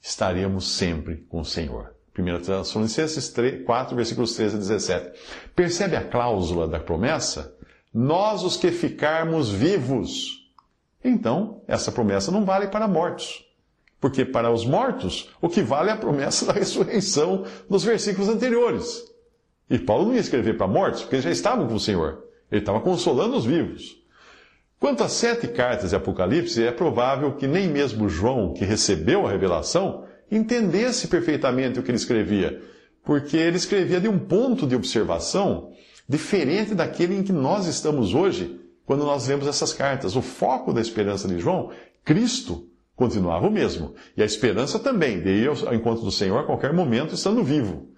estaremos 0.01 0.73
sempre 0.73 1.19
com 1.29 1.43
o 1.43 1.45
Senhor. 1.45 1.95
1 2.19 2.41
Tessalonicenses 2.41 3.33
4, 3.65 3.95
versículos 3.95 4.35
13 4.35 4.57
a 4.57 4.59
17. 4.59 5.19
Percebe 5.55 5.95
a 5.95 6.03
cláusula 6.03 6.67
da 6.67 6.81
promessa? 6.81 7.55
Nós, 7.95 8.43
os 8.43 8.57
que 8.57 8.73
ficarmos 8.73 9.49
vivos, 9.49 10.42
então, 11.05 11.63
essa 11.67 11.91
promessa 11.91 12.31
não 12.31 12.45
vale 12.45 12.69
para 12.69 12.87
mortos. 12.87 13.45
Porque 14.01 14.25
para 14.25 14.51
os 14.51 14.65
mortos, 14.65 15.31
o 15.41 15.49
que 15.49 15.63
vale 15.63 15.91
é 15.91 15.93
a 15.93 15.97
promessa 15.97 16.45
da 16.47 16.53
ressurreição 16.53 17.45
nos 17.69 17.85
versículos 17.85 18.29
anteriores. 18.29 19.05
E 19.71 19.79
Paulo 19.79 20.07
não 20.07 20.15
ia 20.15 20.21
escrever 20.21 20.57
para 20.57 20.67
mortos, 20.67 21.03
porque 21.03 21.17
eles 21.17 21.25
já 21.25 21.31
estavam 21.31 21.67
com 21.67 21.75
o 21.75 21.81
Senhor. 21.81 22.25
Ele 22.51 22.61
estava 22.61 22.81
consolando 22.81 23.37
os 23.37 23.45
vivos. 23.45 23.97
Quanto 24.79 25.05
às 25.05 25.13
sete 25.13 25.47
cartas 25.47 25.91
de 25.91 25.97
Apocalipse, 25.97 26.63
é 26.63 26.73
provável 26.73 27.37
que 27.37 27.47
nem 27.47 27.69
mesmo 27.69 28.09
João, 28.09 28.53
que 28.53 28.65
recebeu 28.65 29.27
a 29.27 29.31
revelação, 29.31 30.05
entendesse 30.31 31.07
perfeitamente 31.07 31.79
o 31.79 31.83
que 31.83 31.91
ele 31.91 31.99
escrevia, 31.99 32.61
porque 33.05 33.37
ele 33.37 33.57
escrevia 33.57 34.01
de 34.01 34.09
um 34.09 34.19
ponto 34.19 34.67
de 34.67 34.75
observação 34.75 35.73
diferente 36.09 36.75
daquele 36.75 37.15
em 37.15 37.23
que 37.23 37.33
nós 37.33 37.67
estamos 37.67 38.13
hoje 38.13 38.61
quando 38.93 39.07
nós 39.07 39.27
lemos 39.27 39.47
essas 39.47 39.73
cartas. 39.73 40.17
O 40.17 40.21
foco 40.21 40.71
da 40.71 40.79
esperança 40.79 41.27
de 41.27 41.39
João, 41.39 41.71
Cristo, 42.05 42.69
continuava 42.95 43.47
o 43.47 43.51
mesmo. 43.51 43.95
E 44.15 44.23
a 44.23 44.27
esperança 44.27 44.79
também, 44.79 45.19
de 45.23 45.31
ir 45.31 45.49
ao 45.49 45.75
encontro 45.75 46.05
do 46.05 46.11
Senhor 46.11 46.39
a 46.39 46.45
qualquer 46.45 46.75
momento, 46.75 47.15
estando 47.15 47.43
vivo. 47.43 47.89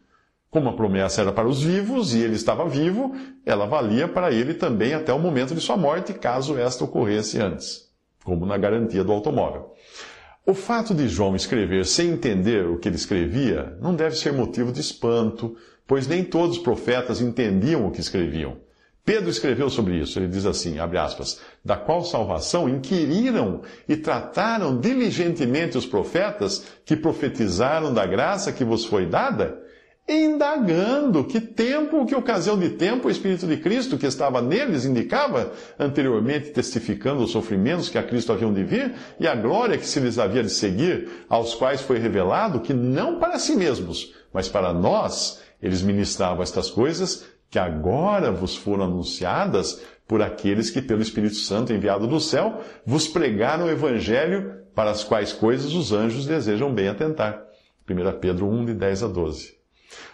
Como 0.51 0.69
a 0.69 0.73
promessa 0.73 1.21
era 1.21 1.33
para 1.33 1.49
os 1.49 1.65
vivos 1.65 2.15
e 2.15 2.21
ele 2.21 2.37
estava 2.37 2.69
vivo, 2.69 3.13
ela 3.45 3.67
valia 3.67 4.07
para 4.07 4.31
ele 4.31 4.55
também 4.55 4.95
até 4.95 5.13
o 5.13 5.19
momento 5.19 5.53
de 5.53 5.61
sua 5.61 5.77
morte, 5.77 6.15
caso 6.15 6.57
esta 6.57 6.85
ocorresse 6.85 7.41
antes, 7.41 7.89
como 8.23 8.47
na 8.47 8.57
garantia 8.57 9.03
do 9.03 9.11
automóvel. 9.11 9.75
O 10.47 10.55
fato 10.55 10.95
de 10.95 11.09
João 11.09 11.35
escrever 11.35 11.87
sem 11.87 12.11
entender 12.11 12.69
o 12.69 12.79
que 12.79 12.89
ele 12.89 12.95
escrevia 12.95 13.77
não 13.81 13.97
deve 13.97 14.15
ser 14.15 14.33
motivo 14.33 14.71
de 14.71 14.81
espanto, 14.81 15.57
pois 15.89 16.07
nem 16.07 16.23
todos 16.23 16.59
os 16.59 16.63
profetas 16.63 17.21
entendiam 17.21 17.85
o 17.85 17.91
que 17.91 18.01
escreviam. 18.01 18.63
Pedro 19.05 19.29
escreveu 19.29 19.69
sobre 19.69 19.99
isso, 19.99 20.19
ele 20.19 20.29
diz 20.29 20.47
assim, 20.47 20.79
abre 20.79 20.97
aspas, 20.97 21.39
da 21.63 21.77
qual 21.77 22.03
salvação 22.03 22.67
inquiriram 22.67 23.61
e 23.87 23.97
trataram 23.97 24.81
diligentemente 24.81 25.77
os 25.77 25.85
profetas 25.85 26.65
que 26.87 26.97
profetizaram 26.97 27.93
da 27.93 28.07
graça 28.07 28.51
que 28.51 28.65
vos 28.65 28.87
foi 28.87 29.05
dada, 29.05 29.61
indagando 30.09 31.23
que 31.25 31.39
tempo, 31.39 32.07
que 32.07 32.15
ocasião 32.15 32.59
de 32.59 32.71
tempo 32.71 33.09
o 33.09 33.11
Espírito 33.11 33.47
de 33.47 33.59
Cristo 33.59 33.99
que 33.99 34.07
estava 34.07 34.41
neles 34.41 34.87
indicava, 34.87 35.53
anteriormente 35.79 36.51
testificando 36.51 37.23
os 37.25 37.31
sofrimentos 37.31 37.91
que 37.91 37.99
a 37.99 38.03
Cristo 38.03 38.33
haviam 38.33 38.55
de 38.55 38.65
vir 38.65 38.95
e 39.21 39.27
a 39.27 39.35
glória 39.35 39.77
que 39.77 39.87
se 39.87 40.01
lhes 40.01 40.19
havia 40.19 40.43
de 40.43 40.51
seguir, 40.51 41.11
aos 41.29 41.55
quais 41.55 41.83
foi 41.83 41.99
revelado 41.99 42.61
que 42.61 42.73
não 42.73 43.19
para 43.19 43.39
si 43.39 43.55
mesmos, 43.55 44.15
mas 44.33 44.49
para 44.49 44.73
nós, 44.73 45.43
eles 45.63 45.83
ministravam 45.83 46.43
estas 46.43 46.71
coisas 46.71 47.34
que 47.55 47.59
agora 47.61 48.33
vos 48.33 48.57
foram 48.57 48.87
anunciadas 48.87 49.81
por 50.09 50.21
aqueles 50.21 50.71
que, 50.71 50.83
pelo 50.83 51.01
Espírito 51.01 51.37
Santo 51.37 51.73
enviado 51.73 52.05
do 52.05 52.19
céu, 52.19 52.61
vos 52.85 53.07
pregaram 53.07 53.67
o 53.67 53.71
Evangelho 53.71 54.57
para 54.75 54.91
as 54.91 55.05
quais 55.05 55.33
coisas 55.33 55.73
os 55.73 55.93
anjos 55.93 56.27
desejam 56.27 56.75
bem 56.75 56.89
atentar. 56.89 57.45
1 57.89 58.19
Pedro 58.19 58.49
1, 58.49 58.65
de 58.65 58.75
10 58.75 59.05
a 59.05 59.07
12. 59.07 59.55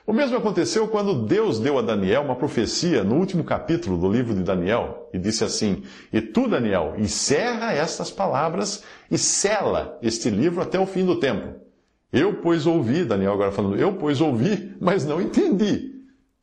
O 0.06 0.12
mesmo 0.12 0.36
aconteceu 0.36 0.86
quando 0.88 1.24
Deus 1.24 1.58
deu 1.58 1.78
a 1.78 1.82
Daniel 1.82 2.20
uma 2.20 2.36
profecia 2.36 3.02
no 3.02 3.14
último 3.14 3.42
capítulo 3.42 3.96
do 3.96 4.12
livro 4.12 4.34
de 4.34 4.42
Daniel 4.42 5.08
e 5.10 5.18
disse 5.18 5.42
assim: 5.42 5.82
E 6.12 6.20
tu, 6.20 6.46
Daniel, 6.46 6.92
encerra 6.98 7.72
estas 7.72 8.10
palavras 8.10 8.84
e 9.10 9.16
sela 9.16 9.98
este 10.02 10.28
livro 10.28 10.60
até 10.60 10.78
o 10.78 10.84
fim 10.84 11.06
do 11.06 11.18
tempo. 11.18 11.58
Eu, 12.12 12.34
pois, 12.34 12.66
ouvi, 12.66 13.02
Daniel 13.02 13.32
agora 13.32 13.50
falando, 13.50 13.76
eu, 13.76 13.94
pois, 13.94 14.20
ouvi, 14.20 14.76
mas 14.78 15.06
não 15.06 15.22
entendi. 15.22 15.89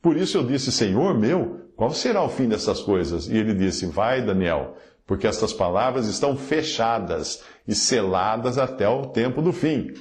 Por 0.01 0.16
isso 0.18 0.38
eu 0.38 0.44
disse, 0.44 0.72
Senhor 0.72 1.18
meu, 1.18 1.72
qual 1.75 1.92
será 1.92 2.24
o 2.24 2.30
fim 2.30 2.48
dessas 2.48 2.82
coisas? 2.82 3.27
E 3.27 3.38
ele 3.38 3.54
disse, 3.54 3.86
vai, 3.86 4.22
Daniel, 4.25 4.75
porque 5.06 5.27
estas 5.27 5.54
palavras 5.54 6.08
estão 6.08 6.36
fechadas 6.36 7.44
e 7.68 7.75
seladas 7.75 8.58
até 8.58 8.88
o 8.88 9.08
tempo 9.08 9.42
do 9.42 9.54
fim. 9.54 9.94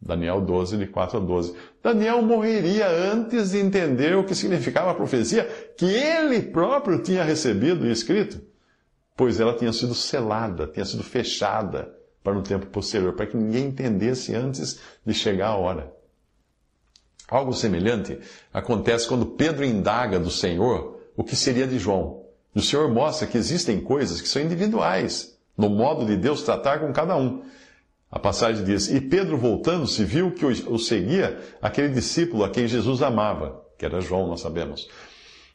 Daniel 0.00 0.42
12, 0.42 0.76
de 0.76 0.86
4 0.86 1.16
a 1.16 1.20
12. 1.20 1.54
Daniel 1.82 2.20
morreria 2.20 2.86
antes 2.88 3.52
de 3.52 3.58
entender 3.58 4.16
o 4.16 4.24
que 4.24 4.34
significava 4.34 4.90
a 4.90 4.94
profecia 4.94 5.44
que 5.78 5.86
ele 5.86 6.42
próprio 6.42 7.02
tinha 7.02 7.24
recebido 7.24 7.86
e 7.86 7.90
escrito, 7.90 8.40
pois 9.16 9.40
ela 9.40 9.56
tinha 9.56 9.72
sido 9.72 9.94
selada, 9.94 10.66
tinha 10.66 10.84
sido 10.84 11.02
fechada 11.02 11.90
para 12.22 12.38
um 12.38 12.42
tempo 12.42 12.66
posterior, 12.66 13.14
para 13.14 13.26
que 13.26 13.36
ninguém 13.36 13.66
entendesse 13.66 14.34
antes 14.34 14.78
de 15.04 15.14
chegar 15.14 15.48
a 15.48 15.56
hora. 15.56 15.92
Algo 17.34 17.52
semelhante 17.52 18.16
acontece 18.52 19.08
quando 19.08 19.26
Pedro 19.26 19.64
indaga 19.64 20.20
do 20.20 20.30
Senhor 20.30 21.00
o 21.16 21.24
que 21.24 21.34
seria 21.34 21.66
de 21.66 21.80
João. 21.80 22.22
E 22.54 22.60
o 22.60 22.62
Senhor 22.62 22.88
mostra 22.88 23.26
que 23.26 23.36
existem 23.36 23.80
coisas 23.80 24.20
que 24.20 24.28
são 24.28 24.40
individuais 24.40 25.36
no 25.58 25.68
modo 25.68 26.06
de 26.06 26.16
Deus 26.16 26.44
tratar 26.44 26.78
com 26.78 26.92
cada 26.92 27.16
um. 27.16 27.42
A 28.08 28.20
passagem 28.20 28.64
diz: 28.64 28.88
E 28.88 29.00
Pedro, 29.00 29.36
voltando-se, 29.36 30.04
viu 30.04 30.30
que 30.30 30.46
o 30.46 30.78
seguia 30.78 31.36
aquele 31.60 31.88
discípulo 31.88 32.44
a 32.44 32.50
quem 32.50 32.68
Jesus 32.68 33.02
amava, 33.02 33.64
que 33.76 33.84
era 33.84 34.00
João, 34.00 34.28
nós 34.28 34.40
sabemos. 34.40 34.88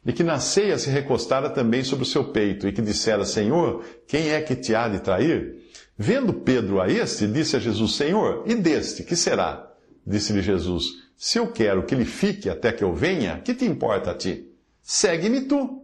E 0.05 0.11
que 0.11 0.21
na 0.21 0.37
ceia 0.37 0.77
se 0.77 0.89
recostara 0.89 1.49
também 1.49 1.85
sobre 1.85 2.03
o 2.03 2.07
seu 2.07 2.25
peito, 2.25 2.67
e 2.67 2.73
que 2.73 2.81
dissera: 2.81 3.23
Senhor, 3.23 3.85
quem 4.05 4.31
é 4.31 4.41
que 4.41 4.53
te 4.53 4.75
há 4.75 4.89
de 4.89 4.99
trair? 4.99 5.55
Vendo 5.97 6.33
Pedro 6.33 6.81
a 6.81 6.89
este, 6.89 7.25
disse 7.25 7.55
a 7.55 7.59
Jesus: 7.59 7.95
Senhor, 7.95 8.43
e 8.45 8.53
deste, 8.53 9.01
que 9.05 9.15
será? 9.15 9.71
Disse-lhe 10.05 10.41
Jesus: 10.41 11.08
Se 11.21 11.37
eu 11.37 11.51
quero 11.51 11.83
que 11.83 11.93
ele 11.93 12.05
fique 12.05 12.49
até 12.49 12.71
que 12.71 12.81
eu 12.81 12.93
venha, 12.93 13.41
que 13.41 13.53
te 13.53 13.65
importa 13.65 14.11
a 14.11 14.15
ti? 14.15 14.49
Segue-me 14.81 15.41
tu. 15.41 15.83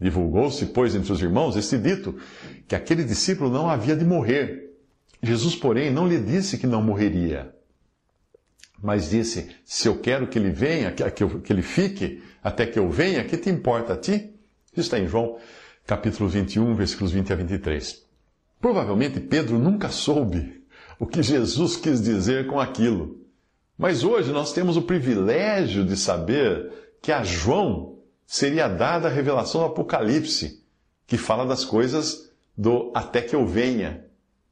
Divulgou-se, 0.00 0.66
pois, 0.66 0.96
entre 0.96 1.12
os 1.12 1.22
irmãos 1.22 1.54
este 1.54 1.78
dito, 1.78 2.18
que 2.66 2.74
aquele 2.74 3.04
discípulo 3.04 3.48
não 3.48 3.70
havia 3.70 3.94
de 3.94 4.04
morrer. 4.04 4.74
Jesus, 5.22 5.54
porém, 5.54 5.92
não 5.92 6.08
lhe 6.08 6.18
disse 6.18 6.58
que 6.58 6.66
não 6.66 6.82
morreria, 6.82 7.54
mas 8.82 9.10
disse: 9.10 9.54
Se 9.64 9.86
eu 9.86 10.00
quero 10.00 10.26
que 10.26 10.36
ele 10.36 10.50
venha, 10.50 10.90
que, 10.90 11.04
que 11.12 11.52
ele 11.52 11.62
fique 11.62 12.20
até 12.42 12.66
que 12.66 12.80
eu 12.80 12.90
venha, 12.90 13.22
que 13.22 13.36
te 13.36 13.48
importa 13.48 13.92
a 13.92 13.96
ti? 13.96 14.34
Isso 14.72 14.80
está 14.80 14.98
em 14.98 15.06
João, 15.06 15.38
capítulo 15.86 16.28
21, 16.28 16.74
versículos 16.74 17.12
20 17.12 17.32
a 17.32 17.36
23. 17.36 18.02
Provavelmente 18.60 19.20
Pedro 19.20 19.60
nunca 19.60 19.90
soube 19.90 20.64
o 20.98 21.06
que 21.06 21.22
Jesus 21.22 21.76
quis 21.76 22.02
dizer 22.02 22.48
com 22.48 22.58
aquilo. 22.58 23.21
Mas 23.82 24.04
hoje 24.04 24.30
nós 24.30 24.52
temos 24.52 24.76
o 24.76 24.82
privilégio 24.82 25.84
de 25.84 25.96
saber 25.96 26.70
que 27.02 27.10
a 27.10 27.24
João 27.24 27.96
seria 28.24 28.68
dada 28.68 29.08
a 29.08 29.10
revelação 29.10 29.60
do 29.60 29.66
Apocalipse, 29.66 30.62
que 31.04 31.16
fala 31.16 31.44
das 31.44 31.64
coisas 31.64 32.30
do 32.56 32.92
até 32.94 33.20
que 33.20 33.34
eu 33.34 33.44
venha, 33.44 34.04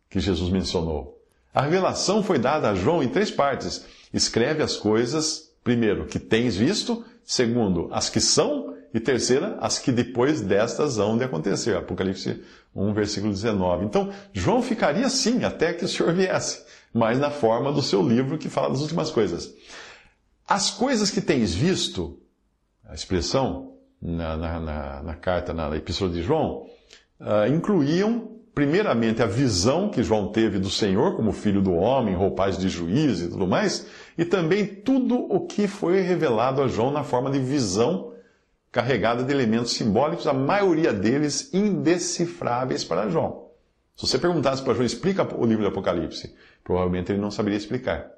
que 0.09 0.19
Jesus 0.19 0.51
mencionou. 0.51 1.23
A 1.55 1.63
revelação 1.63 2.25
foi 2.25 2.41
dada 2.41 2.71
a 2.71 2.75
João 2.75 3.05
em 3.05 3.09
três 3.09 3.31
partes. 3.31 3.87
Escreve 4.13 4.65
as 4.65 4.77
coisas, 4.77 5.53
primeiro, 5.63 6.07
que 6.07 6.19
tens 6.19 6.57
visto, 6.57 7.05
segundo, 7.23 7.89
as 7.93 8.11
que 8.11 8.21
são, 8.21 8.75
e 8.93 9.01
terceira, 9.01 9.57
as 9.61 9.79
que 9.79 9.93
depois 9.93 10.41
destas 10.41 10.99
hão 10.99 11.17
de 11.17 11.25
acontecer. 11.25 11.77
Apocalipse 11.77 12.43
1, 12.75 12.93
versículo 12.93 13.33
19. 13.33 13.85
Então, 13.85 14.11
João 14.33 14.63
ficaria 14.63 15.09
sim 15.09 15.45
até 15.45 15.73
que 15.73 15.85
o 15.85 15.89
Senhor 15.89 16.13
viesse, 16.13 16.65
mas 16.93 17.19
na 17.19 17.31
forma 17.31 17.73
do 17.73 17.83
seu 17.83 18.07
livro 18.07 18.39
que 18.39 18.49
fala 18.49 18.71
das 18.71 18.81
últimas 18.81 19.11
coisas. 19.11 19.55
As 20.47 20.71
coisas 20.71 21.11
que 21.11 21.21
tens 21.21 21.55
visto, 21.55 22.19
a 22.85 22.95
expressão 22.95 23.75
na, 24.03 24.37
na, 24.37 24.61
na, 24.61 25.03
na 25.03 25.15
carta, 25.15 25.55
na 25.55 25.75
epístola 25.77 26.11
de 26.11 26.23
João, 26.23 26.67
uh, 27.21 27.47
incluíam 27.49 28.41
primeiramente, 28.55 29.23
a 29.23 29.27
visão 29.27 29.89
que 29.89 30.03
João 30.03 30.29
teve 30.33 30.59
do 30.59 30.69
Senhor 30.69 31.17
como 31.17 31.33
filho 31.33 31.63
do 31.63 31.73
homem, 31.73 32.15
roupagem 32.15 32.61
de 32.61 32.69
juiz 32.69 33.21
e 33.21 33.29
tudo 33.29 33.47
mais, 33.47 33.87
e 34.19 34.25
também 34.25 34.67
tudo 34.67 35.17
o 35.17 35.47
que 35.47 35.67
foi 35.67 36.01
revelado 36.01 36.61
a 36.61 36.69
João 36.69 36.91
na 36.91 37.05
forma 37.05 37.31
de 37.31 37.39
visão 37.39 38.10
carregada 38.73 39.25
de 39.25 39.33
elementos 39.33 39.73
simbólicos, 39.73 40.27
a 40.27 40.33
maioria 40.33 40.93
deles 40.93 41.53
indecifráveis 41.53 42.85
para 42.85 43.09
João. 43.09 43.49
Se 43.97 44.07
você 44.07 44.19
perguntasse 44.19 44.63
para 44.63 44.75
João, 44.75 44.87
explica 44.87 45.27
o 45.37 45.45
livro 45.45 45.63
do 45.63 45.69
Apocalipse, 45.69 46.35
provavelmente 46.63 47.13
ele 47.13 47.21
não 47.21 47.31
saberia 47.31 47.59
explicar. 47.59 48.11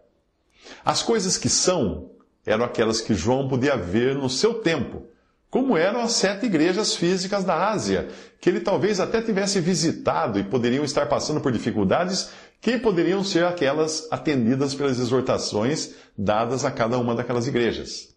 As 0.85 1.03
coisas 1.03 1.37
que 1.37 1.49
são 1.49 2.11
eram 2.45 2.65
aquelas 2.65 3.01
que 3.01 3.15
João 3.15 3.49
podia 3.49 3.77
ver 3.77 4.15
no 4.15 4.29
seu 4.29 4.55
tempo, 4.55 5.07
como 5.51 5.77
eram 5.77 6.01
as 6.01 6.13
sete 6.13 6.47
igrejas 6.47 6.97
físicas 6.97 7.45
da 7.45 7.69
Ásia, 7.69 8.09
que 8.41 8.49
ele 8.49 8.61
talvez 8.61 9.01
até 9.01 9.21
tivesse 9.21 9.61
visitado 9.61 10.39
e 10.39 10.45
poderiam 10.45 10.85
estar 10.85 11.07
passando 11.07 11.41
por 11.41 11.53
dificuldades 11.53 12.31
que 12.61 12.79
poderiam 12.79 13.23
ser 13.25 13.45
aquelas 13.45 14.07
atendidas 14.11 14.75
pelas 14.75 14.99
exortações 14.99 15.95
dadas 16.17 16.65
a 16.65 16.71
cada 16.71 16.97
uma 16.97 17.15
daquelas 17.15 17.47
igrejas. 17.47 18.12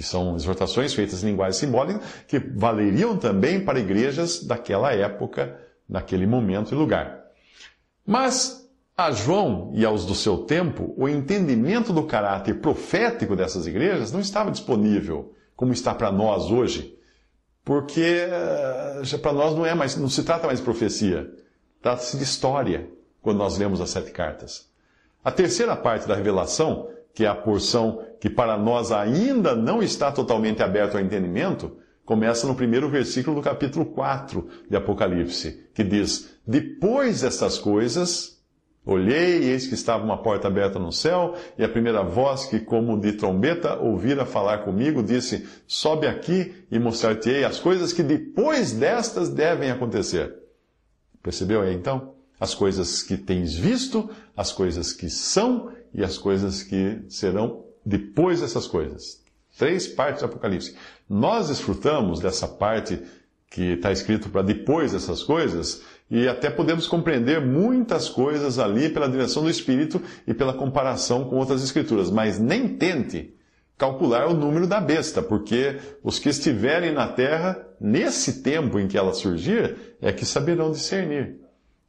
Que 0.00 0.06
são 0.06 0.34
exortações 0.34 0.94
feitas 0.94 1.22
em 1.22 1.26
linguagem 1.26 1.60
simbólica, 1.60 2.00
que 2.26 2.38
valeriam 2.38 3.18
também 3.18 3.62
para 3.62 3.78
igrejas 3.78 4.42
daquela 4.42 4.94
época, 4.94 5.60
naquele 5.86 6.26
momento 6.26 6.72
e 6.72 6.74
lugar. 6.74 7.22
Mas 8.06 8.66
a 8.96 9.10
João 9.10 9.70
e 9.74 9.84
aos 9.84 10.06
do 10.06 10.14
seu 10.14 10.38
tempo, 10.38 10.94
o 10.96 11.06
entendimento 11.06 11.92
do 11.92 12.04
caráter 12.04 12.62
profético 12.62 13.36
dessas 13.36 13.66
igrejas 13.66 14.10
não 14.10 14.20
estava 14.20 14.50
disponível 14.50 15.34
como 15.54 15.74
está 15.74 15.94
para 15.94 16.10
nós 16.10 16.50
hoje, 16.50 16.98
porque 17.62 18.26
eh, 18.26 19.18
para 19.20 19.34
nós 19.34 19.54
não 19.54 19.66
é 19.66 19.74
mais, 19.74 19.98
não 19.98 20.08
se 20.08 20.22
trata 20.22 20.46
mais 20.46 20.60
de 20.60 20.64
profecia, 20.64 21.30
trata-se 21.82 22.16
de 22.16 22.24
história 22.24 22.88
quando 23.20 23.36
nós 23.36 23.58
lemos 23.58 23.82
as 23.82 23.90
sete 23.90 24.12
cartas. 24.12 24.66
A 25.22 25.30
terceira 25.30 25.76
parte 25.76 26.08
da 26.08 26.14
revelação, 26.14 26.88
que 27.14 27.24
é 27.24 27.28
a 27.28 27.34
porção 27.34 28.02
que 28.20 28.28
para 28.28 28.56
nós 28.58 28.92
ainda 28.92 29.54
não 29.54 29.82
está 29.82 30.12
totalmente 30.12 30.62
aberto 30.62 30.96
ao 30.96 31.00
entendimento, 31.00 31.76
começa 32.04 32.46
no 32.46 32.54
primeiro 32.54 32.88
versículo 32.88 33.36
do 33.36 33.42
capítulo 33.42 33.86
4 33.86 34.46
de 34.68 34.76
Apocalipse, 34.76 35.68
que 35.74 35.84
diz: 35.84 36.30
Depois 36.46 37.22
dessas 37.22 37.58
coisas, 37.58 38.40
Olhei, 38.84 39.42
e 39.42 39.50
eis 39.50 39.66
que 39.66 39.74
estava 39.74 40.02
uma 40.02 40.22
porta 40.22 40.48
aberta 40.48 40.78
no 40.78 40.90
céu, 40.90 41.34
e 41.58 41.62
a 41.62 41.68
primeira 41.68 42.02
voz 42.02 42.46
que, 42.46 42.58
como 42.58 42.98
de 42.98 43.12
trombeta, 43.12 43.76
ouvira 43.78 44.24
falar 44.24 44.64
comigo, 44.64 45.02
disse: 45.02 45.46
Sobe 45.66 46.06
aqui 46.06 46.54
e 46.70 46.78
mostrar-te-ei 46.78 47.44
as 47.44 47.60
coisas 47.60 47.92
que 47.92 48.02
depois 48.02 48.72
destas 48.72 49.28
devem 49.28 49.70
acontecer. 49.70 50.34
Percebeu 51.22 51.60
aí 51.60 51.74
então? 51.74 52.14
As 52.40 52.54
coisas 52.54 53.02
que 53.02 53.18
tens 53.18 53.54
visto, 53.54 54.08
as 54.34 54.50
coisas 54.50 54.94
que 54.94 55.10
são 55.10 55.70
e 55.94 56.04
as 56.04 56.18
coisas 56.18 56.62
que 56.62 57.02
serão 57.08 57.64
depois 57.84 58.40
dessas 58.40 58.66
coisas. 58.66 59.20
Três 59.58 59.86
partes 59.88 60.22
do 60.22 60.26
Apocalipse. 60.26 60.74
Nós 61.08 61.48
desfrutamos 61.48 62.20
dessa 62.20 62.46
parte 62.46 63.00
que 63.50 63.72
está 63.72 63.90
escrito 63.90 64.28
para 64.28 64.42
depois 64.42 64.92
dessas 64.92 65.24
coisas, 65.24 65.82
e 66.08 66.28
até 66.28 66.48
podemos 66.48 66.86
compreender 66.86 67.40
muitas 67.40 68.08
coisas 68.08 68.58
ali 68.58 68.88
pela 68.88 69.08
direção 69.08 69.42
do 69.42 69.50
Espírito 69.50 70.00
e 70.26 70.32
pela 70.32 70.54
comparação 70.54 71.24
com 71.24 71.36
outras 71.36 71.62
Escrituras. 71.62 72.10
Mas 72.10 72.38
nem 72.38 72.68
tente 72.68 73.34
calcular 73.76 74.28
o 74.28 74.34
número 74.34 74.66
da 74.66 74.80
besta, 74.80 75.22
porque 75.22 75.78
os 76.02 76.18
que 76.18 76.28
estiverem 76.28 76.92
na 76.92 77.08
terra, 77.08 77.66
nesse 77.80 78.42
tempo 78.42 78.78
em 78.78 78.86
que 78.86 78.98
ela 78.98 79.14
surgir, 79.14 79.96
é 80.00 80.12
que 80.12 80.24
saberão 80.24 80.70
discernir. 80.70 81.40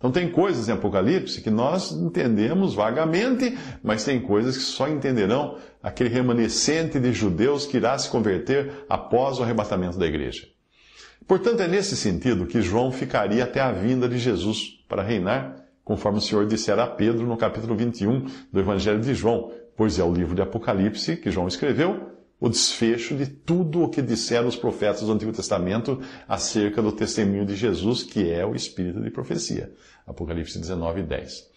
Então 0.01 0.11
tem 0.11 0.31
coisas 0.31 0.67
em 0.67 0.71
Apocalipse 0.71 1.41
que 1.41 1.51
nós 1.51 1.91
entendemos 1.91 2.73
vagamente, 2.73 3.55
mas 3.83 4.03
tem 4.03 4.19
coisas 4.19 4.57
que 4.57 4.63
só 4.63 4.87
entenderão 4.87 5.59
aquele 5.81 6.09
remanescente 6.09 6.99
de 6.99 7.13
judeus 7.13 7.67
que 7.67 7.77
irá 7.77 7.95
se 7.99 8.09
converter 8.09 8.83
após 8.89 9.37
o 9.37 9.43
arrebatamento 9.43 9.99
da 9.99 10.07
igreja. 10.07 10.47
Portanto, 11.27 11.61
é 11.61 11.67
nesse 11.67 11.95
sentido 11.95 12.47
que 12.47 12.63
João 12.63 12.91
ficaria 12.91 13.43
até 13.43 13.61
a 13.61 13.71
vinda 13.71 14.09
de 14.09 14.17
Jesus 14.17 14.83
para 14.89 15.03
reinar, 15.03 15.55
conforme 15.83 16.17
o 16.17 16.21
Senhor 16.21 16.47
dissera 16.47 16.83
a 16.83 16.87
Pedro 16.87 17.27
no 17.27 17.37
capítulo 17.37 17.75
21 17.75 18.25
do 18.51 18.59
Evangelho 18.59 18.99
de 18.99 19.13
João, 19.13 19.51
pois 19.77 19.99
é 19.99 20.03
o 20.03 20.11
livro 20.11 20.33
de 20.33 20.41
Apocalipse 20.41 21.15
que 21.15 21.29
João 21.29 21.47
escreveu, 21.47 22.10
o 22.41 22.49
desfecho 22.49 23.15
de 23.15 23.27
tudo 23.27 23.83
o 23.83 23.89
que 23.89 24.01
disseram 24.01 24.47
os 24.47 24.55
profetas 24.55 25.03
do 25.03 25.11
Antigo 25.11 25.31
Testamento 25.31 26.01
acerca 26.27 26.81
do 26.81 26.91
testemunho 26.91 27.45
de 27.45 27.55
Jesus, 27.55 28.01
que 28.01 28.31
é 28.31 28.43
o 28.43 28.55
espírito 28.55 28.99
de 28.99 29.11
profecia. 29.11 29.71
Apocalipse 30.07 30.57
19, 30.57 31.03
10. 31.03 31.51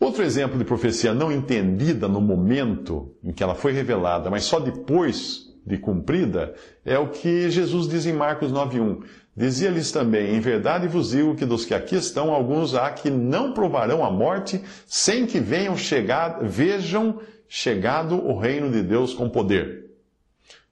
Outro 0.00 0.24
exemplo 0.24 0.58
de 0.58 0.64
profecia 0.64 1.14
não 1.14 1.30
entendida 1.30 2.08
no 2.08 2.20
momento 2.20 3.14
em 3.22 3.32
que 3.32 3.42
ela 3.42 3.54
foi 3.54 3.72
revelada, 3.72 4.28
mas 4.28 4.42
só 4.42 4.58
depois 4.58 5.46
de 5.64 5.78
cumprida, 5.78 6.54
é 6.84 6.98
o 6.98 7.08
que 7.08 7.48
Jesus 7.50 7.88
diz 7.88 8.04
em 8.04 8.12
Marcos 8.12 8.52
9:1. 8.52 9.02
Dizia-lhes 9.36 9.92
também: 9.92 10.34
Em 10.34 10.40
verdade 10.40 10.88
vos 10.88 11.10
digo 11.10 11.36
que 11.36 11.46
dos 11.46 11.64
que 11.64 11.74
aqui 11.74 11.94
estão, 11.94 12.32
alguns 12.32 12.74
há 12.74 12.90
que 12.90 13.10
não 13.10 13.52
provarão 13.52 14.04
a 14.04 14.10
morte, 14.10 14.60
sem 14.86 15.24
que 15.24 15.38
venham 15.38 15.76
chegar, 15.76 16.40
vejam 16.42 17.20
chegado 17.48 18.16
o 18.16 18.38
reino 18.38 18.70
de 18.70 18.82
Deus 18.82 19.14
com 19.14 19.28
poder. 19.28 19.85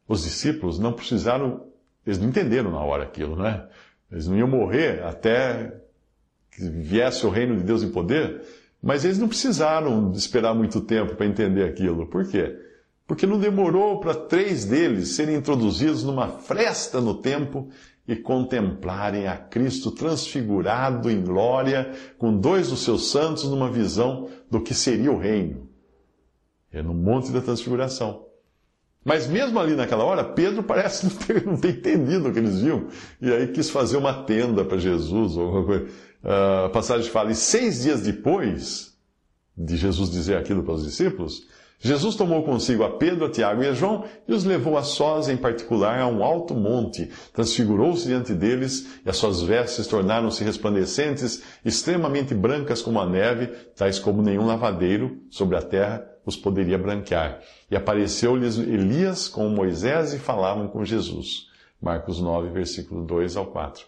Os 0.07 0.23
discípulos 0.23 0.79
não 0.79 0.93
precisaram, 0.93 1.67
eles 2.07 2.19
não 2.19 2.29
entenderam 2.29 2.71
na 2.71 2.81
hora 2.81 3.05
aquilo, 3.05 3.37
né? 3.37 3.67
Eles 4.11 4.27
não 4.27 4.37
iam 4.37 4.49
morrer 4.49 5.03
até 5.03 5.81
que 6.51 6.69
viesse 6.69 7.27
o 7.27 7.31
reino 7.31 7.57
de 7.57 7.63
Deus 7.63 7.83
em 7.83 7.91
poder. 7.91 8.43
Mas 8.83 9.05
eles 9.05 9.19
não 9.19 9.29
precisaram 9.29 10.13
esperar 10.13 10.55
muito 10.55 10.81
tempo 10.81 11.17
para 11.17 11.27
entender 11.27 11.65
aquilo. 11.65 12.07
Por 12.07 12.29
quê? 12.29 12.55
Porque 13.07 13.27
não 13.27 13.39
demorou 13.39 13.99
para 13.99 14.15
três 14.15 14.65
deles 14.65 15.09
serem 15.11 15.37
introduzidos 15.37 16.05
numa 16.05 16.29
fresta 16.29 17.01
no 17.01 17.15
tempo 17.15 17.71
e 18.07 18.15
contemplarem 18.15 19.27
a 19.27 19.37
Cristo 19.37 19.91
transfigurado 19.91 21.11
em 21.11 21.23
glória, 21.23 21.93
com 22.19 22.37
dois 22.37 22.69
dos 22.69 22.85
seus 22.85 23.11
santos 23.11 23.45
numa 23.45 23.71
visão 23.71 24.29
do 24.51 24.61
que 24.61 24.75
seria 24.75 25.11
o 25.11 25.19
reino. 25.19 25.69
É 26.71 26.83
no 26.83 26.93
Monte 26.93 27.33
da 27.33 27.41
Transfiguração. 27.41 28.24
Mas 29.05 29.27
mesmo 29.27 29.61
ali 29.61 29.77
naquela 29.77 30.03
hora, 30.03 30.25
Pedro 30.25 30.63
parece 30.63 31.05
não 31.05 31.13
ter, 31.15 31.45
não 31.45 31.57
ter 31.57 31.71
entendido 31.71 32.29
o 32.29 32.33
que 32.33 32.39
eles 32.39 32.61
viam. 32.61 32.87
E 33.21 33.31
aí 33.31 33.49
quis 33.49 33.69
fazer 33.69 33.99
uma 33.99 34.25
tenda 34.25 34.65
para 34.65 34.79
Jesus, 34.79 35.37
ou 35.37 35.45
alguma 35.45 35.65
coisa. 35.65 35.85
Uh, 36.25 36.65
a 36.67 36.71
passagem 36.71 37.11
fala, 37.11 37.31
e 37.31 37.35
seis 37.35 37.83
dias 37.83 38.01
depois 38.01 38.95
de 39.57 39.77
Jesus 39.77 40.11
dizer 40.11 40.39
aquilo 40.39 40.63
para 40.63 40.75
os 40.75 40.83
discípulos, 40.83 41.47
Jesus 41.79 42.15
tomou 42.15 42.43
consigo 42.45 42.83
a 42.83 42.97
Pedro, 42.97 43.27
a 43.27 43.31
Tiago 43.31 43.63
e 43.63 43.69
a 43.69 43.75
João 43.75 44.05
e 44.27 44.33
os 44.33 44.43
levou 44.43 44.79
a 44.79 44.83
sós, 44.83 45.29
em 45.29 45.37
particular, 45.37 46.01
a 46.01 46.07
um 46.07 46.25
alto 46.25 46.55
monte. 46.55 47.11
Transfigurou-se 47.35 48.07
diante 48.07 48.33
deles 48.33 49.01
e 49.05 49.11
as 49.11 49.19
suas 49.19 49.43
vestes 49.43 49.87
tornaram-se 49.87 50.43
resplandecentes, 50.43 51.43
extremamente 51.63 52.35
brancas 52.35 52.81
como 52.81 52.99
a 52.99 53.07
neve, 53.07 53.49
tais 53.77 53.99
como 53.99 54.23
nenhum 54.23 54.47
lavadeiro 54.47 55.19
sobre 55.29 55.59
a 55.59 55.63
terra 55.63 56.14
os 56.25 56.37
poderia 56.37 56.79
branquear. 56.79 57.41
E 57.71 57.77
apareceu-lhes 57.77 58.59
Elias 58.59 59.29
com 59.29 59.49
Moisés 59.49 60.15
e 60.15 60.19
falavam 60.19 60.69
com 60.69 60.85
Jesus. 60.85 61.49
Marcos 61.81 62.21
9, 62.21 62.51
versículo 62.51 63.05
2 63.05 63.37
ao 63.37 63.47
4. 63.47 63.87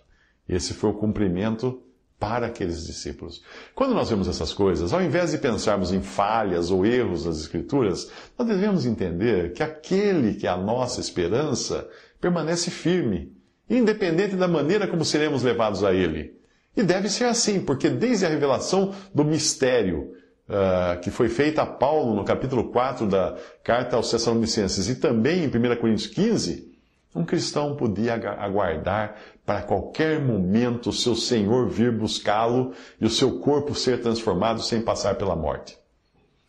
Esse 0.48 0.74
foi 0.74 0.90
o 0.90 0.94
cumprimento 0.94 1.82
para 2.18 2.46
aqueles 2.46 2.86
discípulos. 2.86 3.42
Quando 3.74 3.94
nós 3.94 4.08
vemos 4.08 4.28
essas 4.28 4.52
coisas, 4.52 4.92
ao 4.92 5.02
invés 5.02 5.32
de 5.32 5.38
pensarmos 5.38 5.92
em 5.92 6.00
falhas 6.00 6.70
ou 6.70 6.86
erros 6.86 7.24
das 7.24 7.38
Escrituras, 7.40 8.10
nós 8.38 8.48
devemos 8.48 8.86
entender 8.86 9.52
que 9.52 9.62
aquele 9.62 10.34
que 10.34 10.46
é 10.46 10.50
a 10.50 10.56
nossa 10.56 11.00
esperança 11.00 11.88
permanece 12.20 12.70
firme, 12.70 13.32
independente 13.68 14.36
da 14.36 14.48
maneira 14.48 14.86
como 14.86 15.04
seremos 15.04 15.42
levados 15.42 15.84
a 15.84 15.92
ele. 15.92 16.36
E 16.76 16.82
deve 16.82 17.08
ser 17.08 17.24
assim, 17.24 17.60
porque 17.60 17.88
desde 17.88 18.26
a 18.26 18.28
revelação 18.28 18.94
do 19.14 19.24
mistério 19.24 20.12
uh, 20.48 21.00
que 21.00 21.10
foi 21.10 21.28
feita 21.28 21.62
a 21.62 21.66
Paulo 21.66 22.14
no 22.14 22.24
capítulo 22.24 22.70
4 22.70 23.06
da 23.06 23.36
carta 23.62 23.96
aos 23.96 24.10
Tessalonicenses 24.10 24.88
e 24.88 24.96
também 24.96 25.44
em 25.44 25.48
1 25.48 25.76
Coríntios 25.76 26.06
15, 26.06 26.76
um 27.14 27.24
cristão 27.24 27.76
podia 27.76 28.14
aguardar 28.14 29.16
para 29.44 29.62
qualquer 29.62 30.20
momento 30.20 30.90
o 30.90 30.92
seu 30.92 31.14
Senhor 31.14 31.68
vir 31.68 31.90
buscá-lo 31.90 32.72
e 33.00 33.06
o 33.06 33.10
seu 33.10 33.38
corpo 33.38 33.74
ser 33.74 34.02
transformado 34.02 34.60
sem 34.60 34.82
passar 34.82 35.14
pela 35.14 35.34
morte. 35.34 35.78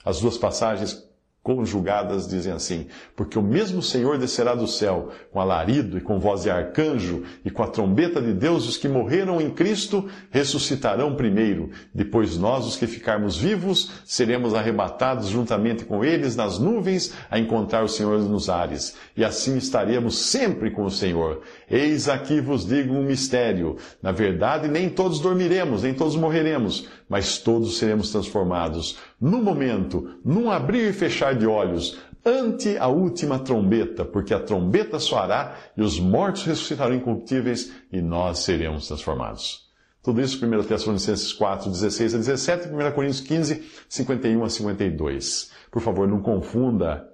As 0.04 0.20
duas 0.20 0.38
passagens 0.38 1.07
conjugadas 1.48 2.28
dizem 2.28 2.52
assim: 2.52 2.88
Porque 3.16 3.40
o 3.40 3.42
mesmo 3.42 3.82
Senhor 3.82 4.18
descerá 4.18 4.54
do 4.54 4.68
céu 4.68 5.08
com 5.32 5.40
alarido 5.40 5.98
e 5.98 6.02
com 6.02 6.20
voz 6.20 6.44
de 6.44 6.50
arcanjo 6.50 7.24
e 7.46 7.50
com 7.50 7.64
a 7.64 7.68
trombeta 7.68 8.22
de 8.22 8.34
Deus, 8.34 8.68
os 8.68 8.76
que 8.76 8.90
morreram 8.90 9.40
em 9.40 9.50
Cristo 9.50 10.10
ressuscitarão 10.30 11.16
primeiro. 11.16 11.70
Depois 11.94 12.38
nós, 12.38 12.66
os 12.66 12.76
que 12.76 12.86
ficarmos 12.86 13.38
vivos, 13.38 13.94
seremos 14.04 14.54
arrebatados 14.54 15.30
juntamente 15.30 15.86
com 15.86 16.04
eles 16.04 16.36
nas 16.36 16.60
nuvens 16.60 17.14
a 17.32 17.40
encontrar 17.40 17.82
o 17.82 17.88
Senhor 17.88 18.20
nos 18.20 18.50
ares. 18.50 18.98
E 19.16 19.24
assim 19.24 19.56
estaremos 19.56 20.18
sempre 20.18 20.70
com 20.70 20.84
o 20.84 20.92
Senhor. 20.92 21.44
Eis 21.72 22.10
aqui 22.10 22.42
vos 22.42 22.68
digo 22.68 22.94
um 22.94 23.04
mistério. 23.04 23.78
Na 24.02 24.12
verdade, 24.12 24.68
nem 24.68 24.90
todos 24.90 25.22
dormiremos, 25.22 25.84
nem 25.84 25.94
todos 25.94 26.18
morreremos, 26.18 26.90
mas 27.08 27.38
todos 27.38 27.78
seremos 27.78 28.12
transformados. 28.12 28.98
No 29.20 29.42
momento, 29.42 30.20
num 30.24 30.52
abrir 30.52 30.90
e 30.90 30.94
fechar 30.94 31.34
de 31.34 31.48
olhos, 31.48 32.00
ante 32.24 32.78
a 32.78 32.88
última 32.88 33.40
trombeta, 33.40 34.06
porque 34.06 34.34
a 34.34 34.40
trombeta 34.40 35.00
soará 35.00 35.56
e 35.76 35.82
os 35.82 36.00
mortos 36.00 36.44
ressuscitarão 36.44 36.96
incorruptíveis 36.96 37.74
e 37.92 38.02
nós 38.02 38.40
seremos 38.40 38.88
transformados. 38.88 39.66
Tudo 40.04 40.22
isso 40.22 40.46
1 40.46 40.64
Tessalonicenses 40.64 41.34
4, 41.34 41.70
16 41.70 42.16
a 42.16 42.18
17 42.18 42.68
e 42.68 42.72
1 42.72 42.92
Coríntios 42.92 43.22
15, 43.22 43.64
51 43.90 44.44
a 44.44 44.50
52. 44.50 45.52
Por 45.72 45.82
favor, 45.82 46.08
não 46.08 46.22
confunda, 46.22 47.10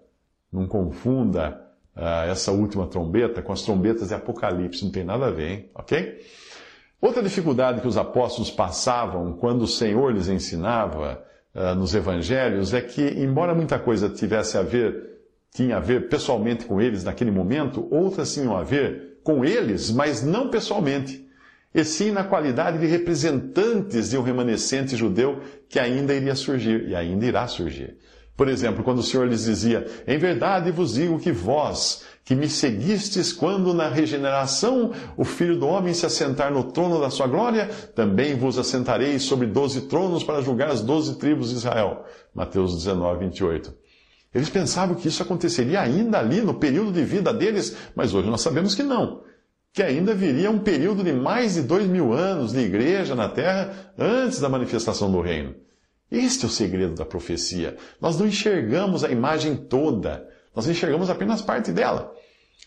não 0.51 0.67
confunda 0.67 1.59
uh, 1.95 2.29
essa 2.29 2.51
última 2.51 2.85
trombeta 2.87 3.41
com 3.41 3.53
as 3.53 3.61
trombetas 3.61 4.09
de 4.09 4.13
Apocalipse, 4.13 4.83
não 4.83 4.91
tem 4.91 5.03
nada 5.03 5.27
a 5.27 5.31
ver, 5.31 5.49
hein? 5.49 5.69
Ok? 5.73 6.19
Outra 7.01 7.23
dificuldade 7.23 7.81
que 7.81 7.87
os 7.87 7.97
apóstolos 7.97 8.51
passavam 8.51 9.33
quando 9.33 9.63
o 9.63 9.67
Senhor 9.67 10.13
lhes 10.13 10.27
ensinava 10.27 11.23
uh, 11.55 11.75
nos 11.75 11.93
evangelhos 11.93 12.73
é 12.73 12.81
que, 12.81 13.01
embora 13.01 13.53
muita 13.53 13.79
coisa 13.79 14.09
tivesse 14.09 14.57
a 14.57 14.61
ver, 14.61 15.11
tinha 15.53 15.77
a 15.77 15.79
ver 15.79 16.09
pessoalmente 16.09 16.65
com 16.65 16.81
eles 16.81 17.03
naquele 17.03 17.31
momento, 17.31 17.87
outras 17.91 18.33
tinham 18.33 18.55
a 18.55 18.63
ver 18.63 19.19
com 19.23 19.45
eles, 19.45 19.91
mas 19.91 20.21
não 20.23 20.49
pessoalmente, 20.49 21.25
e 21.73 21.83
sim 21.83 22.11
na 22.11 22.23
qualidade 22.23 22.77
de 22.77 22.85
representantes 22.85 24.09
de 24.09 24.17
um 24.17 24.21
remanescente 24.21 24.95
judeu 24.95 25.39
que 25.67 25.79
ainda 25.79 26.13
iria 26.13 26.35
surgir 26.35 26.87
e 26.87 26.95
ainda 26.95 27.25
irá 27.25 27.47
surgir. 27.47 27.97
Por 28.35 28.47
exemplo, 28.47 28.83
quando 28.83 28.99
o 28.99 29.03
Senhor 29.03 29.27
lhes 29.27 29.45
dizia: 29.45 29.85
Em 30.07 30.17
verdade 30.17 30.71
vos 30.71 30.95
digo 30.95 31.19
que 31.19 31.31
vós, 31.31 32.03
que 32.25 32.35
me 32.35 32.47
seguistes 32.47 33.33
quando 33.33 33.73
na 33.73 33.89
regeneração 33.89 34.91
o 35.17 35.25
Filho 35.25 35.59
do 35.59 35.67
Homem 35.67 35.93
se 35.93 36.05
assentar 36.05 36.51
no 36.51 36.63
trono 36.63 36.99
da 37.01 37.09
sua 37.09 37.27
glória, 37.27 37.67
também 37.93 38.35
vos 38.35 38.57
assentareis 38.57 39.23
sobre 39.23 39.47
doze 39.47 39.81
tronos 39.81 40.23
para 40.23 40.41
julgar 40.41 40.69
as 40.69 40.81
doze 40.81 41.17
tribos 41.17 41.49
de 41.49 41.55
Israel. 41.55 42.05
Mateus 42.33 42.75
19, 42.75 43.25
28. 43.25 43.73
Eles 44.33 44.49
pensavam 44.49 44.95
que 44.95 45.07
isso 45.07 45.21
aconteceria 45.21 45.81
ainda 45.81 46.17
ali, 46.17 46.41
no 46.41 46.55
período 46.55 46.91
de 46.91 47.03
vida 47.03 47.33
deles, 47.33 47.75
mas 47.95 48.13
hoje 48.13 48.29
nós 48.29 48.41
sabemos 48.41 48.73
que 48.73 48.81
não. 48.81 49.21
Que 49.71 49.83
ainda 49.83 50.15
viria 50.15 50.49
um 50.49 50.59
período 50.59 51.03
de 51.03 51.11
mais 51.11 51.55
de 51.55 51.61
dois 51.61 51.85
mil 51.85 52.13
anos 52.13 52.53
de 52.53 52.59
igreja 52.59 53.15
na 53.15 53.27
terra 53.27 53.91
antes 53.97 54.39
da 54.39 54.49
manifestação 54.49 55.11
do 55.11 55.21
reino. 55.21 55.55
Este 56.09 56.45
é 56.45 56.47
o 56.47 56.51
segredo 56.51 56.95
da 56.95 57.05
profecia. 57.05 57.75
Nós 57.99 58.19
não 58.19 58.27
enxergamos 58.27 59.03
a 59.03 59.09
imagem 59.09 59.55
toda, 59.55 60.27
nós 60.55 60.67
enxergamos 60.67 61.09
apenas 61.09 61.41
parte 61.41 61.71
dela. 61.71 62.13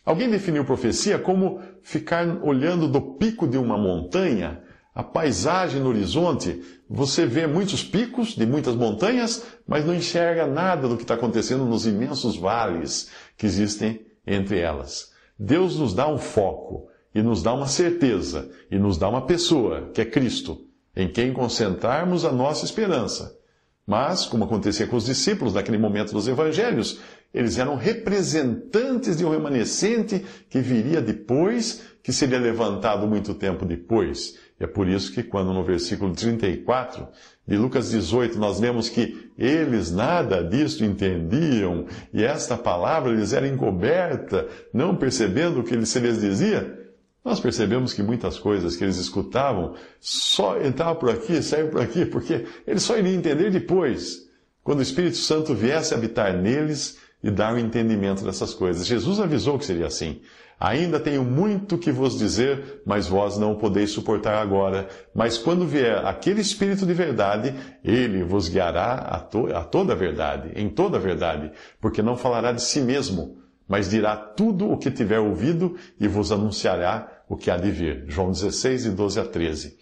Alguém 0.05 0.31
definiu 0.31 0.65
profecia 0.65 1.19
como 1.19 1.61
ficar 1.83 2.27
olhando 2.43 2.89
do 2.89 3.01
pico 3.01 3.47
de 3.47 3.59
uma 3.59 3.77
montanha, 3.79 4.63
a 4.95 5.03
paisagem 5.03 5.81
no 5.81 5.91
horizonte, 5.91 6.63
você 6.89 7.27
vê 7.27 7.47
muitos 7.47 7.85
picos 7.85 8.35
de 8.35 8.47
muitas 8.47 8.75
montanhas, 8.75 9.45
mas 9.67 9.85
não 9.85 9.95
enxerga 9.95 10.47
nada 10.47 10.89
do 10.89 10.97
que 10.97 11.03
está 11.03 11.15
acontecendo 11.15 11.67
nos 11.67 11.87
imensos 11.87 12.37
vales 12.37 13.11
que 13.37 13.45
existem 13.45 14.01
entre 14.27 14.59
elas. 14.59 15.13
Deus 15.39 15.79
nos 15.79 15.93
dá 15.93 16.09
um 16.09 16.17
foco 16.17 16.89
e 17.15 17.23
nos 17.23 17.43
dá 17.43 17.53
uma 17.53 17.67
certeza 17.67 18.51
e 18.71 18.79
nos 18.79 18.97
dá 18.97 19.09
uma 19.09 19.27
pessoa, 19.27 19.91
que 19.93 20.01
é 20.01 20.05
Cristo 20.05 20.67
em 20.97 21.13
quem 21.13 21.33
concentrarmos 21.33 22.25
a 22.25 22.33
nossa 22.33 22.65
esperança. 22.65 23.39
Mas, 23.87 24.27
como 24.27 24.45
acontecia 24.45 24.87
com 24.87 24.97
os 24.97 25.05
discípulos 25.05 25.55
naquele 25.55 25.79
momento 25.79 26.13
dos 26.13 26.27
evangelhos, 26.27 27.01
eles 27.33 27.57
eram 27.57 27.77
representantes 27.77 29.17
de 29.17 29.25
um 29.25 29.31
remanescente 29.31 30.25
que 30.51 30.59
viria 30.59 31.01
depois, 31.01 31.83
que 32.03 32.13
seria 32.13 32.39
levantado 32.39 33.07
muito 33.07 33.35
tempo 33.35 33.65
depois. 33.65 34.37
E 34.59 34.65
é 34.65 34.67
por 34.67 34.89
isso 34.89 35.13
que, 35.13 35.23
quando 35.23 35.53
no 35.53 35.63
versículo 35.63 36.13
34 36.13 37.07
de 37.47 37.57
Lucas 37.57 37.91
18 37.91 38.39
nós 38.39 38.59
lemos 38.59 38.89
que 38.89 39.31
eles 39.39 39.93
nada 39.93 40.43
disso 40.43 40.85
entendiam 40.85 41.87
e 42.13 42.25
esta 42.25 42.57
palavra 42.57 43.13
lhes 43.13 43.33
era 43.33 43.47
encoberta, 43.47 44.49
não 44.73 44.97
percebendo 44.97 45.61
o 45.61 45.63
que 45.63 45.87
se 45.87 46.01
lhes 46.01 46.21
dizia, 46.21 46.86
nós 47.27 47.41
percebemos 47.41 47.93
que 47.93 48.05
muitas 48.05 48.39
coisas 48.39 48.77
que 48.77 48.85
eles 48.85 48.99
escutavam 48.99 49.75
só 50.01 50.63
entravam 50.63 50.95
por 50.95 51.11
aqui, 51.11 51.43
saíam 51.43 51.69
por 51.71 51.81
aqui, 51.81 52.07
porque 52.07 52.47
eles 52.65 52.85
só 52.85 52.97
iriam 52.97 53.17
entender 53.17 53.51
depois, 53.51 54.29
quando 54.63 54.79
o 54.79 54.83
Espírito 54.83 55.17
Santo 55.17 55.53
viesse 55.53 55.93
habitar 55.93 56.33
neles 56.33 56.99
e 57.21 57.29
dar 57.29 57.53
o 57.53 57.59
entendimento 57.59 58.25
dessas 58.25 58.55
coisas. 58.55 58.87
Jesus 58.87 59.19
avisou 59.19 59.59
que 59.59 59.65
seria 59.65 59.89
assim. 59.89 60.21
Ainda 60.59 61.01
tenho 61.01 61.25
muito 61.25 61.77
que 61.77 61.91
vos 61.91 62.17
dizer, 62.17 62.81
mas 62.87 63.09
vós 63.09 63.37
não 63.37 63.53
o 63.53 63.57
podeis 63.57 63.91
suportar 63.91 64.41
agora. 64.41 64.89
Mas 65.13 65.37
quando 65.37 65.67
vier 65.67 66.07
aquele 66.07 66.41
Espírito 66.41 66.87
de 66.87 66.95
verdade, 66.95 67.53
ele 67.83 68.23
vos 68.23 68.49
guiará 68.49 68.95
a, 68.95 69.19
to 69.19 69.49
a 69.53 69.65
toda 69.65 69.95
a 69.95 69.97
verdade, 69.97 70.53
em 70.55 70.69
toda 70.69 70.97
a 70.97 71.01
verdade, 71.01 71.51
porque 71.81 72.03
não 72.03 72.17
falará 72.17 72.53
de 72.53 72.63
si 72.63 72.81
mesmo, 72.81 73.39
mas 73.69 73.91
dirá 73.91 74.17
tudo 74.17 74.71
o 74.71 74.79
que 74.79 74.93
tiver 74.93 75.19
ouvido 75.19 75.77
e 75.99 76.07
vos 76.07 76.31
anunciará 76.31 77.16
o 77.29 77.37
que 77.37 77.51
há 77.51 77.57
de 77.57 77.71
vir. 77.71 78.05
João 78.09 78.31
16, 78.31 78.85
de 78.85 78.91
12 78.91 79.21
a 79.21 79.25
13. 79.25 79.79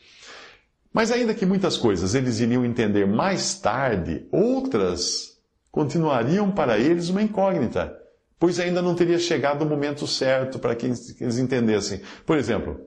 Mas 0.92 1.10
ainda 1.10 1.34
que 1.34 1.44
muitas 1.44 1.76
coisas 1.76 2.14
eles 2.14 2.40
iriam 2.40 2.64
entender 2.64 3.06
mais 3.06 3.58
tarde, 3.58 4.26
outras 4.30 5.38
continuariam 5.70 6.50
para 6.50 6.78
eles 6.78 7.08
uma 7.08 7.22
incógnita 7.22 8.04
pois 8.44 8.60
ainda 8.60 8.82
não 8.82 8.94
teria 8.94 9.18
chegado 9.18 9.62
o 9.62 9.66
momento 9.66 10.06
certo 10.06 10.58
para 10.58 10.74
que 10.74 10.84
eles 10.84 11.38
entendessem. 11.38 12.02
Por 12.26 12.36
exemplo, 12.36 12.78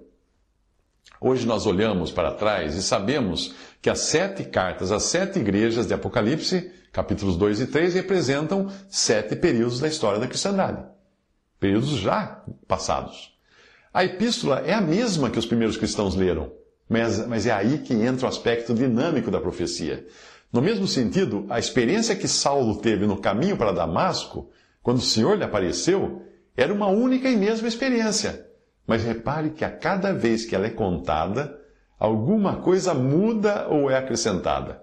hoje 1.19 1.47
nós 1.47 1.65
olhamos 1.65 2.11
para 2.11 2.31
trás 2.31 2.75
e 2.75 2.83
sabemos 2.83 3.55
que 3.81 3.89
as 3.89 4.01
sete 4.01 4.43
cartas, 4.43 4.91
as 4.91 5.01
sete 5.03 5.39
igrejas 5.39 5.87
de 5.87 5.95
Apocalipse, 5.95 6.71
capítulos 6.91 7.37
2 7.37 7.61
e 7.61 7.67
3, 7.67 7.95
representam 7.95 8.71
sete 8.87 9.35
períodos 9.35 9.79
da 9.79 9.87
história 9.87 10.19
da 10.19 10.27
cristandade. 10.27 10.83
Períodos 11.59 11.89
já 11.89 12.43
passados. 12.67 13.35
A 13.97 14.05
epístola 14.05 14.59
é 14.59 14.75
a 14.75 14.79
mesma 14.79 15.31
que 15.31 15.39
os 15.39 15.45
primeiros 15.47 15.75
cristãos 15.75 16.13
leram, 16.13 16.51
mas, 16.87 17.25
mas 17.25 17.47
é 17.47 17.51
aí 17.51 17.79
que 17.79 17.95
entra 17.95 18.27
o 18.27 18.29
aspecto 18.29 18.71
dinâmico 18.71 19.31
da 19.31 19.41
profecia. 19.41 20.05
No 20.53 20.61
mesmo 20.61 20.85
sentido, 20.85 21.47
a 21.49 21.57
experiência 21.57 22.15
que 22.15 22.27
Saulo 22.27 22.75
teve 22.75 23.07
no 23.07 23.17
caminho 23.17 23.57
para 23.57 23.71
Damasco 23.71 24.51
quando 24.83 24.99
o 24.99 25.01
Senhor 25.01 25.35
lhe 25.35 25.43
apareceu, 25.43 26.21
era 26.55 26.71
uma 26.71 26.85
única 26.85 27.27
e 27.27 27.35
mesma 27.35 27.67
experiência. 27.67 28.45
Mas 28.85 29.03
repare 29.03 29.49
que 29.49 29.65
a 29.65 29.71
cada 29.71 30.13
vez 30.13 30.45
que 30.45 30.53
ela 30.53 30.67
é 30.67 30.69
contada, 30.69 31.59
alguma 31.97 32.57
coisa 32.57 32.93
muda 32.93 33.65
ou 33.67 33.89
é 33.89 33.97
acrescentada. 33.97 34.79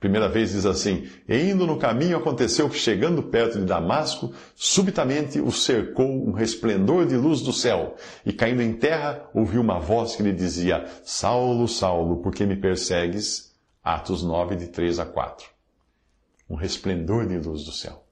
Primeira 0.00 0.28
vez 0.28 0.52
diz 0.52 0.64
assim: 0.64 1.08
E 1.28 1.36
indo 1.36 1.66
no 1.66 1.76
caminho 1.76 2.16
aconteceu 2.16 2.68
que, 2.68 2.78
chegando 2.78 3.22
perto 3.22 3.58
de 3.58 3.64
Damasco, 3.64 4.32
subitamente 4.54 5.40
o 5.40 5.50
cercou 5.50 6.06
um 6.06 6.30
resplendor 6.30 7.04
de 7.04 7.16
luz 7.16 7.40
do 7.40 7.52
céu, 7.52 7.96
e 8.24 8.32
caindo 8.32 8.62
em 8.62 8.74
terra, 8.74 9.28
ouviu 9.34 9.60
uma 9.60 9.80
voz 9.80 10.14
que 10.14 10.22
lhe 10.22 10.32
dizia: 10.32 10.86
Saulo, 11.02 11.66
Saulo, 11.66 12.22
por 12.22 12.32
que 12.32 12.46
me 12.46 12.56
persegues? 12.56 13.52
Atos 13.82 14.22
9, 14.22 14.54
de 14.54 14.68
3 14.68 15.00
a 15.00 15.06
4. 15.06 15.46
Um 16.48 16.54
resplendor 16.54 17.26
de 17.26 17.36
luz 17.36 17.64
do 17.64 17.72
céu. 17.72 18.04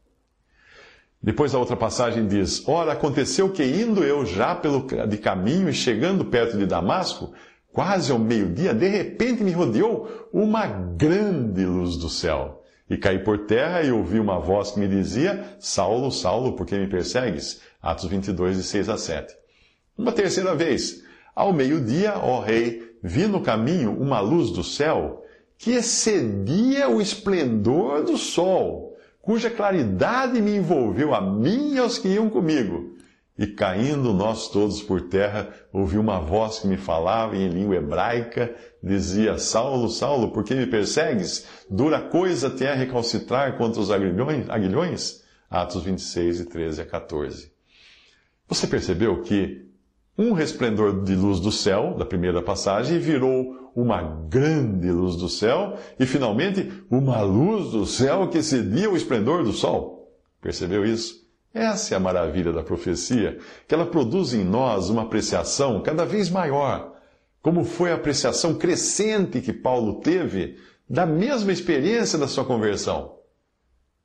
Depois 1.22 1.55
a 1.55 1.59
outra 1.59 1.77
passagem 1.77 2.27
diz: 2.27 2.66
Ora, 2.66 2.92
aconteceu 2.92 3.51
que 3.51 3.64
indo 3.64 4.03
eu 4.03 4.27
já 4.27 4.57
pelo 4.57 4.87
de 5.07 5.18
caminho 5.18 5.68
e 5.68 5.72
chegando 5.72 6.25
perto 6.25 6.59
de 6.59 6.66
Damasco, 6.66 7.33
quase 7.76 8.10
ao 8.10 8.18
meio-dia, 8.18 8.72
de 8.72 8.88
repente 8.88 9.44
me 9.44 9.52
rodeou 9.52 10.08
uma 10.32 10.66
grande 10.66 11.62
luz 11.66 11.98
do 11.98 12.08
céu. 12.08 12.64
E 12.88 12.96
caí 12.96 13.18
por 13.18 13.40
terra 13.40 13.82
e 13.82 13.92
ouvi 13.92 14.18
uma 14.18 14.38
voz 14.38 14.70
que 14.70 14.80
me 14.80 14.88
dizia: 14.88 15.44
Saulo, 15.58 16.10
Saulo, 16.10 16.56
por 16.56 16.64
que 16.64 16.74
me 16.74 16.86
persegues? 16.86 17.60
Atos 17.82 18.06
22, 18.06 18.56
de 18.56 18.62
6 18.62 18.88
a 18.88 18.96
7. 18.96 19.36
Uma 19.98 20.10
terceira 20.10 20.54
vez, 20.54 21.02
ao 21.34 21.52
meio-dia, 21.52 22.14
ó 22.16 22.40
rei, 22.40 22.96
vi 23.02 23.26
no 23.26 23.42
caminho 23.42 23.92
uma 23.92 24.20
luz 24.20 24.50
do 24.50 24.64
céu 24.64 25.22
que 25.58 25.72
excedia 25.72 26.88
o 26.88 26.98
esplendor 26.98 28.04
do 28.04 28.16
sol 28.16 28.96
cuja 29.20 29.50
claridade 29.50 30.40
me 30.40 30.56
envolveu 30.56 31.14
a 31.14 31.20
mim 31.20 31.74
e 31.74 31.78
aos 31.78 31.98
que 31.98 32.08
iam 32.08 32.30
comigo. 32.30 32.95
E 33.38 33.46
caindo 33.46 34.14
nós 34.14 34.49
todos 34.49 34.83
por 34.83 35.03
terra, 35.09 35.53
ouvi 35.70 35.99
uma 35.99 36.18
voz 36.18 36.61
que 36.61 36.66
me 36.66 36.79
falava 36.79 37.37
em 37.37 37.49
língua 37.49 37.77
hebraica, 37.77 38.55
dizia, 38.83 39.37
Saulo, 39.37 39.90
Saulo, 39.90 40.33
por 40.33 40.42
que 40.42 40.55
me 40.55 40.66
persegues? 40.66 41.46
Dura 41.68 42.01
coisa 42.01 42.49
te 42.49 42.64
é 42.64 42.72
recalcitrar 42.72 43.59
contra 43.59 43.81
os 43.81 43.90
aguilhões? 43.90 45.22
Atos 45.51 45.83
26, 45.83 46.38
de 46.38 46.44
13 46.46 46.81
a 46.81 46.87
14. 46.87 47.53
Você 48.49 48.66
percebeu 48.66 49.20
que 49.22 49.66
um 50.18 50.33
resplendor 50.33 51.05
de 51.05 51.14
luz 51.14 51.38
do 51.38 51.53
céu, 51.53 51.94
da 51.94 52.07
primeira 52.07 52.40
passagem, 52.40 52.99
virou 52.99 53.70
uma 53.77 54.03
grande 54.03 54.90
luz 54.90 55.16
do 55.16 55.29
céu 55.29 55.77
e, 56.01 56.07
finalmente, 56.07 56.72
uma 56.90 57.20
luz 57.20 57.70
do 57.72 57.85
céu 57.85 58.29
que 58.29 58.38
excedia 58.38 58.90
o 58.90 58.96
esplendor 58.96 59.44
do 59.44 59.53
sol. 59.53 60.11
Percebeu 60.40 60.87
isso? 60.87 61.25
Essa 61.56 61.94
é 61.94 61.96
a 61.96 62.00
maravilha 62.00 62.52
da 62.52 62.62
profecia, 62.62 63.38
que 63.66 63.74
ela 63.74 63.86
produz 63.86 64.34
em 64.34 64.44
nós 64.44 64.90
uma 64.90 65.04
apreciação 65.04 65.80
cada 65.80 66.04
vez 66.04 66.28
maior, 66.28 66.92
como 67.40 67.64
foi 67.64 67.90
a 67.90 67.94
apreciação 67.94 68.54
crescente 68.56 69.40
que 69.40 69.54
Paulo 69.54 70.00
teve 70.00 70.58
da 70.86 71.06
mesma 71.06 71.50
experiência 71.50 72.18
da 72.18 72.28
sua 72.28 72.44
conversão. 72.44 73.16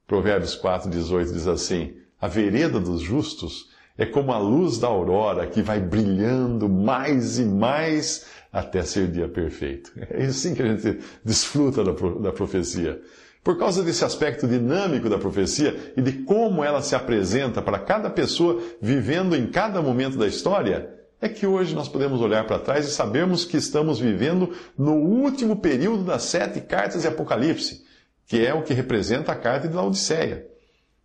Provérbios 0.07 0.57
4,18 0.57 1.33
diz 1.33 1.45
assim: 1.45 1.93
A 2.21 2.27
vereda 2.29 2.79
dos 2.79 3.01
justos 3.01 3.69
é 3.97 4.05
como 4.05 4.31
a 4.31 4.37
luz 4.37 4.77
da 4.77 4.87
aurora 4.87 5.45
que 5.45 5.61
vai 5.61 5.81
brilhando 5.81 6.69
mais 6.69 7.37
e 7.37 7.43
mais 7.43 8.27
até 8.49 8.81
ser 8.81 9.11
dia 9.11 9.27
perfeito. 9.27 9.91
É 10.09 10.23
assim 10.23 10.55
que 10.55 10.63
a 10.63 10.73
gente 10.73 11.03
desfruta 11.25 11.83
da 11.83 12.31
profecia. 12.31 13.01
Por 13.43 13.57
causa 13.57 13.81
desse 13.81 14.05
aspecto 14.05 14.47
dinâmico 14.47 15.09
da 15.09 15.17
profecia 15.17 15.93
e 15.97 16.01
de 16.01 16.11
como 16.23 16.63
ela 16.63 16.81
se 16.81 16.95
apresenta 16.95 17.61
para 17.61 17.79
cada 17.79 18.09
pessoa 18.09 18.61
vivendo 18.79 19.35
em 19.35 19.47
cada 19.47 19.81
momento 19.81 20.17
da 20.17 20.27
história, 20.27 20.93
é 21.19 21.27
que 21.27 21.47
hoje 21.47 21.73
nós 21.73 21.87
podemos 21.87 22.21
olhar 22.21 22.45
para 22.45 22.59
trás 22.59 22.87
e 22.87 22.91
sabermos 22.91 23.43
que 23.43 23.57
estamos 23.57 23.99
vivendo 23.99 24.51
no 24.77 24.93
último 24.93 25.55
período 25.55 26.03
das 26.03 26.23
sete 26.23 26.61
cartas 26.61 27.01
de 27.01 27.07
Apocalipse, 27.07 27.83
que 28.27 28.45
é 28.45 28.53
o 28.53 28.63
que 28.63 28.73
representa 28.73 29.31
a 29.31 29.35
carta 29.35 29.67
de 29.67 29.75
Laodiceia. 29.75 30.47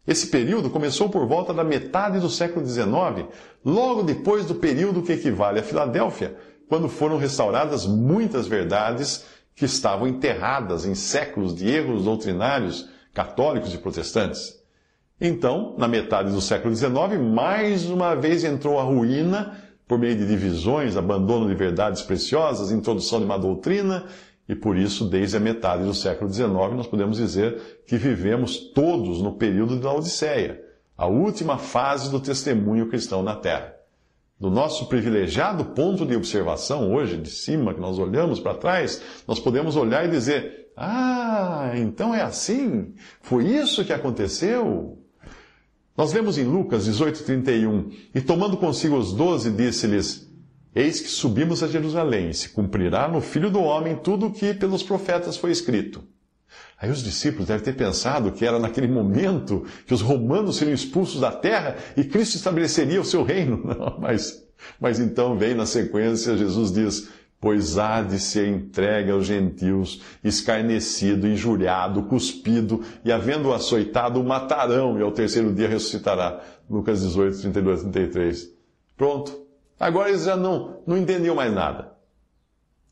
Esse 0.07 0.29
período 0.29 0.71
começou 0.71 1.09
por 1.09 1.27
volta 1.27 1.53
da 1.53 1.65
metade 1.65 2.21
do 2.21 2.31
século 2.31 2.65
XIX, 2.67 3.29
logo 3.65 4.03
depois 4.03 4.47
do 4.47 4.55
período 4.55 5.03
que 5.03 5.13
equivale 5.13 5.59
a 5.59 5.63
Filadélfia, 5.63 6.37
quando 6.69 6.89
foram 6.89 7.17
restauradas 7.17 7.87
muitas 7.87 8.47
verdades 8.47 9.25
que 9.57 9.65
estavam 9.65 10.07
enterradas 10.07 10.85
em 10.85 10.95
séculos 10.95 11.55
de 11.55 11.67
erros 11.67 12.05
doutrinários 12.05 12.89
católicos 13.13 13.75
e 13.75 13.79
protestantes. 13.79 14.55
Então, 15.19 15.75
na 15.79 15.89
metade 15.89 16.31
do 16.31 16.43
século 16.43 16.77
XIX, 16.77 16.93
mais 17.35 17.87
uma 17.87 18.15
vez 18.15 18.45
entrou 18.45 18.79
a 18.79 18.83
ruína 18.83 19.59
por 19.89 19.99
meio 19.99 20.15
de 20.15 20.27
divisões, 20.27 20.97
abandono 20.97 21.49
de 21.49 21.55
verdades 21.55 22.03
preciosas, 22.03 22.71
introdução 22.71 23.19
de 23.19 23.25
uma 23.25 23.39
doutrina 23.39 24.05
e 24.49 24.55
por 24.55 24.77
isso, 24.77 25.09
desde 25.09 25.39
a 25.39 25.41
metade 25.41 25.85
do 25.85 25.95
século 25.95 26.33
XIX, 26.33 26.51
nós 26.75 26.87
podemos 26.87 27.17
dizer 27.17 27.83
que 27.87 27.97
vivemos 27.97 28.59
todos 28.59 29.21
no 29.21 29.37
período 29.37 29.81
da 29.81 29.93
Odisseia, 29.93 30.63
a 30.97 31.07
última 31.07 31.59
fase 31.59 32.11
do 32.11 32.21
testemunho 32.21 32.89
cristão 32.89 33.23
na 33.23 33.35
Terra. 33.35 33.76
Do 34.39 34.51
nosso 34.51 34.87
privilegiado 34.87 35.65
ponto 35.65 36.05
de 36.05 36.15
observação, 36.15 36.93
hoje, 36.95 37.17
de 37.17 37.31
cima, 37.31 37.73
que 37.73 37.81
nós 37.81 37.99
olhamos 37.99 38.39
para 38.39 38.55
trás, 38.55 39.01
nós 39.27 39.41
podemos 39.41 39.77
olhar 39.77 40.05
e 40.05 40.11
dizer: 40.11 40.71
Ah, 40.77 41.73
então 41.75 42.15
é 42.15 42.21
assim? 42.21 42.95
Foi 43.23 43.47
isso 43.47 43.85
que 43.85 43.95
aconteceu? 43.95 44.99
Nós 45.97 46.13
vemos 46.13 46.37
em 46.37 46.45
Lucas 46.45 46.87
18,31: 46.87 47.91
E 48.15 48.21
tomando 48.21 48.59
consigo 48.59 48.99
os 48.99 49.15
doze, 49.15 49.51
disse-lhes: 49.51 50.31
Eis 50.75 51.01
que 51.01 51.09
subimos 51.09 51.63
a 51.63 51.69
Jerusalém, 51.69 52.29
e 52.29 52.35
se 52.35 52.51
cumprirá 52.51 53.09
no 53.09 53.23
Filho 53.23 53.51
do 53.51 53.61
Homem 53.61 53.97
tudo 53.97 54.27
o 54.27 54.33
que 54.33 54.53
pelos 54.53 54.83
profetas 54.83 55.39
foi 55.39 55.51
escrito. 55.51 56.05
Aí 56.79 56.91
os 56.91 57.03
discípulos 57.03 57.47
devem 57.47 57.65
ter 57.65 57.75
pensado 57.75 58.33
que 58.33 58.45
era 58.45 58.59
naquele 58.59 58.89
momento 58.89 59.65
que 59.87 59.95
os 59.95 60.03
romanos 60.03 60.57
seriam 60.57 60.75
expulsos 60.75 61.21
da 61.21 61.33
terra 61.33 61.77
e 61.97 62.05
Cristo 62.05 62.37
estabeleceria 62.37 63.01
o 63.01 63.05
seu 63.05 63.23
reino. 63.23 63.63
Não, 63.65 63.99
mas, 63.99 64.47
mas 64.79 65.01
então 65.01 65.39
vem 65.39 65.55
na 65.55 65.65
sequência, 65.65 66.37
Jesus 66.37 66.71
diz, 66.71 67.09
pois 67.41 67.79
há 67.79 68.03
de 68.03 68.19
ser 68.19 68.49
entregue 68.49 69.11
aos 69.11 69.27
gentios, 69.27 70.03
escarnecido, 70.23 71.27
injuriado, 71.27 72.03
cuspido, 72.05 72.83
e 73.05 73.13
havendo-o 73.13 73.55
açoitado, 73.55 74.21
o 74.21 74.25
matarão, 74.25 74.99
e 74.99 75.03
ao 75.03 75.13
terceiro 75.13 75.55
dia 75.55 75.69
ressuscitará. 75.69 76.43
Lucas 76.69 77.03
18, 77.03 77.41
32, 77.41 77.81
33. 77.83 78.51
Pronto. 78.97 79.47
Agora 79.79 80.09
eles 80.09 80.25
já 80.25 80.37
não, 80.37 80.81
não 80.87 80.97
entendiam 80.97 81.35
mais 81.35 81.53
nada. 81.53 81.93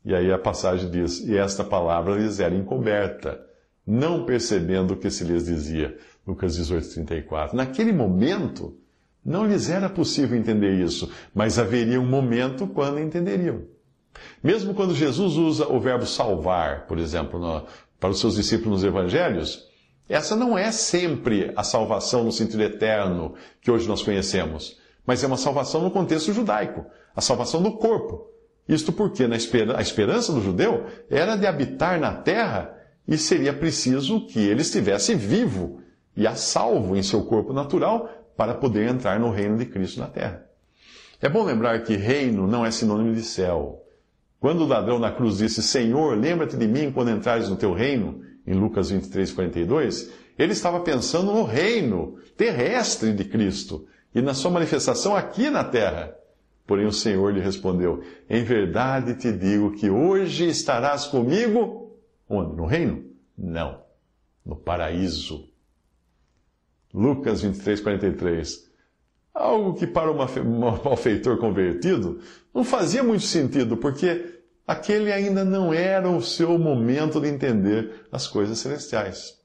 E 0.03 0.13
aí 0.13 0.31
a 0.31 0.37
passagem 0.37 0.89
diz: 0.89 1.19
E 1.21 1.35
esta 1.35 1.63
palavra 1.63 2.15
lhes 2.15 2.39
era 2.39 2.53
encoberta, 2.53 3.43
não 3.85 4.25
percebendo 4.25 4.91
o 4.91 4.97
que 4.97 5.09
se 5.09 5.23
lhes 5.23 5.45
dizia. 5.45 5.97
Lucas 6.25 6.55
18, 6.55 6.93
34. 6.93 7.55
Naquele 7.55 7.91
momento, 7.91 8.77
não 9.23 9.45
lhes 9.45 9.69
era 9.69 9.89
possível 9.89 10.37
entender 10.37 10.73
isso, 10.73 11.11
mas 11.33 11.59
haveria 11.59 12.01
um 12.01 12.05
momento 12.05 12.67
quando 12.67 12.99
entenderiam. 12.99 13.63
Mesmo 14.43 14.73
quando 14.73 14.95
Jesus 14.95 15.35
usa 15.35 15.67
o 15.67 15.79
verbo 15.79 16.05
salvar, 16.05 16.87
por 16.87 16.97
exemplo, 16.97 17.39
no, 17.39 17.65
para 17.99 18.09
os 18.09 18.19
seus 18.19 18.35
discípulos 18.35 18.81
nos 18.81 18.83
evangelhos, 18.83 19.69
Essa 20.07 20.35
não 20.35 20.57
é 20.57 20.71
sempre 20.71 21.51
a 21.55 21.63
salvação 21.63 22.23
no 22.23 22.31
sentido 22.31 22.61
eterno 22.61 23.33
que 23.59 23.71
hoje 23.71 23.87
nós 23.87 24.03
conhecemos, 24.03 24.79
mas 25.05 25.23
é 25.23 25.27
uma 25.27 25.37
salvação 25.37 25.81
no 25.81 25.89
contexto 25.89 26.31
judaico, 26.31 26.85
a 27.15 27.21
salvação 27.21 27.61
do 27.61 27.71
corpo. 27.71 28.29
Isto 28.67 28.91
porque 28.91 29.23
a 29.23 29.81
esperança 29.81 30.31
do 30.31 30.41
judeu 30.41 30.85
era 31.09 31.35
de 31.35 31.47
habitar 31.47 31.99
na 31.99 32.13
terra 32.13 32.74
e 33.07 33.17
seria 33.17 33.53
preciso 33.53 34.25
que 34.27 34.39
ele 34.39 34.61
estivesse 34.61 35.15
vivo 35.15 35.81
e 36.15 36.25
a 36.25 36.35
salvo 36.35 36.95
em 36.95 37.03
seu 37.03 37.23
corpo 37.23 37.53
natural 37.53 38.09
para 38.35 38.53
poder 38.53 38.89
entrar 38.89 39.19
no 39.19 39.29
reino 39.29 39.57
de 39.57 39.65
Cristo 39.65 39.99
na 39.99 40.07
terra. 40.07 40.45
É 41.21 41.29
bom 41.29 41.43
lembrar 41.43 41.83
que 41.83 41.95
reino 41.95 42.47
não 42.47 42.65
é 42.65 42.71
sinônimo 42.71 43.13
de 43.13 43.23
céu. 43.23 43.81
Quando 44.39 44.61
o 44.61 44.67
ladrão 44.67 44.99
na 44.99 45.11
cruz 45.11 45.37
disse, 45.37 45.63
Senhor, 45.63 46.17
lembra-te 46.17 46.57
de 46.57 46.67
mim 46.67 46.91
quando 46.91 47.11
entrares 47.11 47.49
no 47.49 47.55
teu 47.55 47.73
reino, 47.73 48.21
em 48.45 48.53
Lucas 48.53 48.89
23, 48.89 49.31
42, 49.31 50.11
ele 50.37 50.51
estava 50.51 50.79
pensando 50.81 51.31
no 51.31 51.43
reino 51.43 52.17
terrestre 52.37 53.13
de 53.13 53.23
Cristo 53.23 53.87
e 54.13 54.21
na 54.21 54.33
sua 54.33 54.51
manifestação 54.51 55.15
aqui 55.15 55.49
na 55.49 55.63
terra. 55.63 56.13
Porém 56.67 56.85
o 56.85 56.91
Senhor 56.91 57.33
lhe 57.33 57.39
respondeu, 57.39 58.01
em 58.29 58.43
verdade 58.43 59.15
te 59.15 59.31
digo 59.31 59.71
que 59.71 59.89
hoje 59.89 60.47
estarás 60.47 61.05
comigo, 61.05 61.84
onde? 62.29 62.55
No 62.55 62.65
reino? 62.65 63.05
Não, 63.37 63.81
no 64.45 64.55
paraíso. 64.55 65.49
Lucas 66.93 67.41
23, 67.41 67.81
43. 67.81 68.71
Algo 69.33 69.73
que 69.73 69.85
para 69.85 70.11
um 70.11 70.15
malfeitor 70.83 71.37
convertido 71.37 72.21
não 72.53 72.63
fazia 72.63 73.03
muito 73.03 73.23
sentido, 73.23 73.75
porque 73.75 74.41
aquele 74.65 75.11
ainda 75.11 75.43
não 75.43 75.73
era 75.73 76.09
o 76.09 76.21
seu 76.21 76.57
momento 76.57 77.19
de 77.19 77.27
entender 77.27 78.07
as 78.11 78.27
coisas 78.27 78.59
celestiais. 78.59 79.37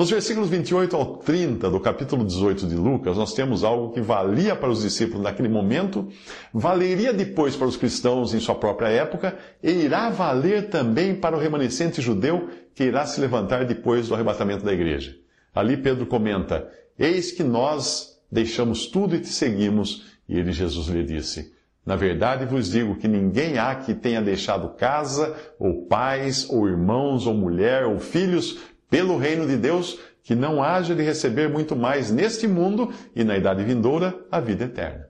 Nos 0.00 0.08
versículos 0.08 0.48
28 0.48 0.96
ao 0.96 1.18
30 1.18 1.68
do 1.68 1.78
capítulo 1.78 2.24
18 2.24 2.66
de 2.66 2.74
Lucas, 2.74 3.18
nós 3.18 3.34
temos 3.34 3.62
algo 3.62 3.92
que 3.92 4.00
valia 4.00 4.56
para 4.56 4.70
os 4.70 4.80
discípulos 4.80 5.22
naquele 5.22 5.50
momento, 5.50 6.08
valeria 6.54 7.12
depois 7.12 7.54
para 7.54 7.66
os 7.66 7.76
cristãos 7.76 8.32
em 8.32 8.40
sua 8.40 8.54
própria 8.54 8.88
época 8.88 9.36
e 9.62 9.70
irá 9.70 10.08
valer 10.08 10.70
também 10.70 11.14
para 11.14 11.36
o 11.36 11.38
remanescente 11.38 12.00
judeu 12.00 12.48
que 12.74 12.84
irá 12.84 13.04
se 13.04 13.20
levantar 13.20 13.66
depois 13.66 14.08
do 14.08 14.14
arrebatamento 14.14 14.64
da 14.64 14.72
igreja. 14.72 15.14
Ali 15.54 15.76
Pedro 15.76 16.06
comenta: 16.06 16.66
Eis 16.98 17.30
que 17.30 17.44
nós 17.44 18.18
deixamos 18.32 18.86
tudo 18.86 19.14
e 19.14 19.20
te 19.20 19.28
seguimos. 19.28 20.06
E 20.26 20.38
ele, 20.38 20.50
Jesus, 20.50 20.86
lhe 20.86 21.04
disse: 21.04 21.52
Na 21.84 21.94
verdade 21.94 22.46
vos 22.46 22.70
digo 22.70 22.96
que 22.96 23.06
ninguém 23.06 23.58
há 23.58 23.74
que 23.74 23.92
tenha 23.92 24.22
deixado 24.22 24.76
casa, 24.76 25.36
ou 25.58 25.84
pais, 25.84 26.48
ou 26.48 26.66
irmãos, 26.66 27.26
ou 27.26 27.34
mulher, 27.34 27.84
ou 27.84 27.98
filhos, 27.98 28.58
pelo 28.90 29.16
reino 29.16 29.46
de 29.46 29.56
Deus, 29.56 29.98
que 30.22 30.34
não 30.34 30.62
haja 30.62 30.94
de 30.94 31.02
receber 31.02 31.48
muito 31.48 31.74
mais 31.74 32.10
neste 32.10 32.46
mundo 32.46 32.92
e 33.16 33.24
na 33.24 33.36
idade 33.36 33.64
vindoura 33.64 34.18
a 34.30 34.40
vida 34.40 34.64
eterna. 34.64 35.08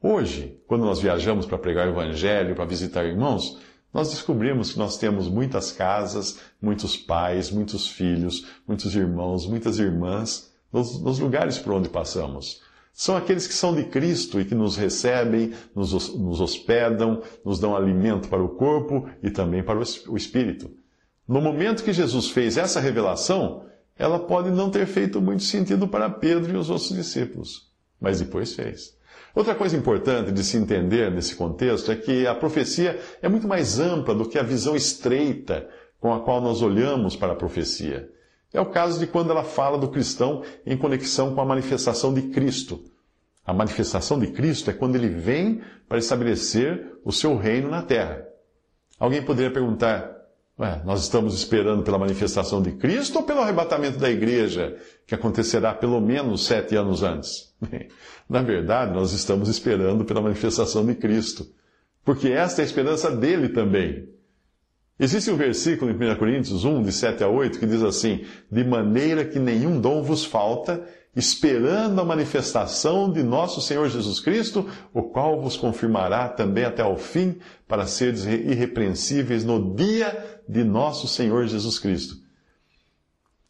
Hoje, 0.00 0.60
quando 0.66 0.84
nós 0.84 1.00
viajamos 1.00 1.44
para 1.44 1.58
pregar 1.58 1.88
o 1.88 1.90
Evangelho, 1.90 2.54
para 2.54 2.64
visitar 2.64 3.04
irmãos, 3.04 3.58
nós 3.92 4.10
descobrimos 4.10 4.72
que 4.72 4.78
nós 4.78 4.98
temos 4.98 5.28
muitas 5.28 5.72
casas, 5.72 6.40
muitos 6.60 6.96
pais, 6.96 7.50
muitos 7.50 7.88
filhos, 7.88 8.46
muitos 8.66 8.94
irmãos, 8.94 9.46
muitas 9.46 9.78
irmãs 9.78 10.52
nos, 10.72 11.00
nos 11.00 11.18
lugares 11.18 11.58
por 11.58 11.72
onde 11.72 11.88
passamos. 11.88 12.60
São 12.92 13.16
aqueles 13.16 13.46
que 13.46 13.54
são 13.54 13.74
de 13.74 13.84
Cristo 13.84 14.40
e 14.40 14.44
que 14.44 14.54
nos 14.54 14.76
recebem, 14.76 15.52
nos, 15.74 15.92
nos 16.14 16.40
hospedam, 16.40 17.22
nos 17.44 17.58
dão 17.58 17.76
alimento 17.76 18.28
para 18.28 18.42
o 18.42 18.50
corpo 18.50 19.08
e 19.22 19.30
também 19.30 19.62
para 19.62 19.78
o 19.78 20.16
espírito. 20.16 20.70
No 21.26 21.40
momento 21.40 21.82
que 21.82 21.92
Jesus 21.92 22.30
fez 22.30 22.56
essa 22.56 22.80
revelação, 22.80 23.64
ela 23.96 24.18
pode 24.18 24.50
não 24.50 24.70
ter 24.70 24.86
feito 24.86 25.20
muito 25.20 25.42
sentido 25.42 25.88
para 25.88 26.10
Pedro 26.10 26.52
e 26.52 26.56
os 26.56 26.68
outros 26.68 26.90
discípulos, 26.90 27.70
mas 28.00 28.20
depois 28.20 28.54
fez. 28.54 28.96
Outra 29.34 29.54
coisa 29.54 29.76
importante 29.76 30.30
de 30.30 30.44
se 30.44 30.56
entender 30.56 31.10
nesse 31.10 31.34
contexto 31.34 31.90
é 31.90 31.96
que 31.96 32.26
a 32.26 32.34
profecia 32.34 33.00
é 33.20 33.28
muito 33.28 33.48
mais 33.48 33.80
ampla 33.80 34.14
do 34.14 34.28
que 34.28 34.38
a 34.38 34.42
visão 34.42 34.76
estreita 34.76 35.68
com 36.00 36.12
a 36.12 36.20
qual 36.20 36.40
nós 36.40 36.62
olhamos 36.62 37.16
para 37.16 37.32
a 37.32 37.36
profecia. 37.36 38.08
É 38.52 38.60
o 38.60 38.70
caso 38.70 39.00
de 39.00 39.06
quando 39.06 39.30
ela 39.30 39.42
fala 39.42 39.76
do 39.76 39.88
cristão 39.88 40.42
em 40.64 40.76
conexão 40.76 41.34
com 41.34 41.40
a 41.40 41.44
manifestação 41.44 42.14
de 42.14 42.22
Cristo. 42.22 42.84
A 43.44 43.52
manifestação 43.52 44.18
de 44.18 44.28
Cristo 44.28 44.70
é 44.70 44.72
quando 44.72 44.94
ele 44.94 45.08
vem 45.08 45.60
para 45.88 45.98
estabelecer 45.98 46.92
o 47.04 47.10
seu 47.10 47.36
reino 47.36 47.68
na 47.68 47.82
terra. 47.82 48.24
Alguém 48.98 49.22
poderia 49.22 49.50
perguntar: 49.50 50.13
Ué, 50.56 50.80
nós 50.84 51.02
estamos 51.02 51.34
esperando 51.34 51.82
pela 51.82 51.98
manifestação 51.98 52.62
de 52.62 52.70
Cristo 52.72 53.18
ou 53.18 53.24
pelo 53.24 53.40
arrebatamento 53.40 53.98
da 53.98 54.08
igreja, 54.08 54.76
que 55.04 55.14
acontecerá 55.14 55.74
pelo 55.74 56.00
menos 56.00 56.44
sete 56.46 56.76
anos 56.76 57.02
antes? 57.02 57.52
Na 58.28 58.40
verdade, 58.40 58.94
nós 58.94 59.12
estamos 59.12 59.48
esperando 59.48 60.04
pela 60.04 60.22
manifestação 60.22 60.86
de 60.86 60.94
Cristo, 60.94 61.44
porque 62.04 62.28
esta 62.28 62.60
é 62.60 62.62
a 62.62 62.66
esperança 62.66 63.10
dele 63.10 63.48
também. 63.48 64.08
Existe 64.98 65.28
um 65.28 65.36
versículo 65.36 65.90
em 65.90 66.12
1 66.12 66.16
Coríntios 66.16 66.64
1, 66.64 66.82
de 66.84 66.92
7 66.92 67.24
a 67.24 67.28
8, 67.28 67.58
que 67.58 67.66
diz 67.66 67.82
assim: 67.82 68.24
De 68.50 68.62
maneira 68.62 69.24
que 69.24 69.40
nenhum 69.40 69.80
dom 69.80 70.04
vos 70.04 70.24
falta, 70.24 70.86
esperando 71.16 72.00
a 72.00 72.04
manifestação 72.04 73.10
de 73.10 73.22
nosso 73.22 73.60
Senhor 73.60 73.88
Jesus 73.88 74.20
Cristo, 74.20 74.68
o 74.92 75.02
qual 75.02 75.40
vos 75.40 75.56
confirmará 75.56 76.28
também 76.28 76.64
até 76.64 76.82
ao 76.82 76.96
fim, 76.96 77.36
para 77.68 77.86
seres 77.86 78.24
irrepreensíveis 78.24 79.44
no 79.44 79.74
dia 79.74 80.40
de 80.48 80.64
nosso 80.64 81.06
Senhor 81.06 81.46
Jesus 81.46 81.78
Cristo. 81.78 82.16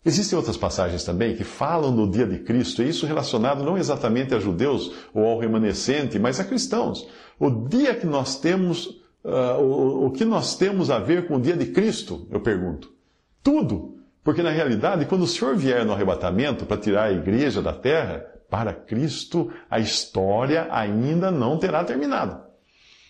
Existem 0.04 0.36
outras 0.36 0.56
passagens 0.56 1.02
também 1.02 1.34
que 1.34 1.44
falam 1.44 1.94
do 1.94 2.10
dia 2.10 2.26
de 2.26 2.40
Cristo, 2.40 2.82
e 2.82 2.88
isso 2.90 3.06
relacionado 3.06 3.64
não 3.64 3.78
exatamente 3.78 4.34
a 4.34 4.38
judeus 4.38 4.92
ou 5.14 5.24
ao 5.24 5.38
remanescente, 5.38 6.18
mas 6.18 6.38
a 6.38 6.44
cristãos. 6.44 7.08
O 7.40 7.50
dia 7.50 7.94
que 7.94 8.06
nós 8.06 8.38
temos 8.38 8.86
uh, 9.24 9.58
o, 9.58 10.06
o 10.06 10.10
que 10.10 10.24
nós 10.24 10.56
temos 10.56 10.90
a 10.90 10.98
ver 10.98 11.26
com 11.26 11.36
o 11.36 11.40
dia 11.40 11.56
de 11.56 11.66
Cristo? 11.66 12.28
Eu 12.30 12.40
pergunto. 12.40 12.92
Tudo. 13.42 13.98
Porque 14.24 14.42
na 14.42 14.50
realidade, 14.50 15.04
quando 15.04 15.22
o 15.22 15.28
Senhor 15.28 15.54
vier 15.54 15.84
no 15.84 15.92
arrebatamento 15.92 16.64
para 16.64 16.78
tirar 16.78 17.04
a 17.04 17.12
igreja 17.12 17.60
da 17.60 17.74
terra, 17.74 18.24
para 18.48 18.72
Cristo, 18.72 19.52
a 19.70 19.78
história 19.78 20.66
ainda 20.70 21.30
não 21.30 21.58
terá 21.58 21.84
terminado. 21.84 22.42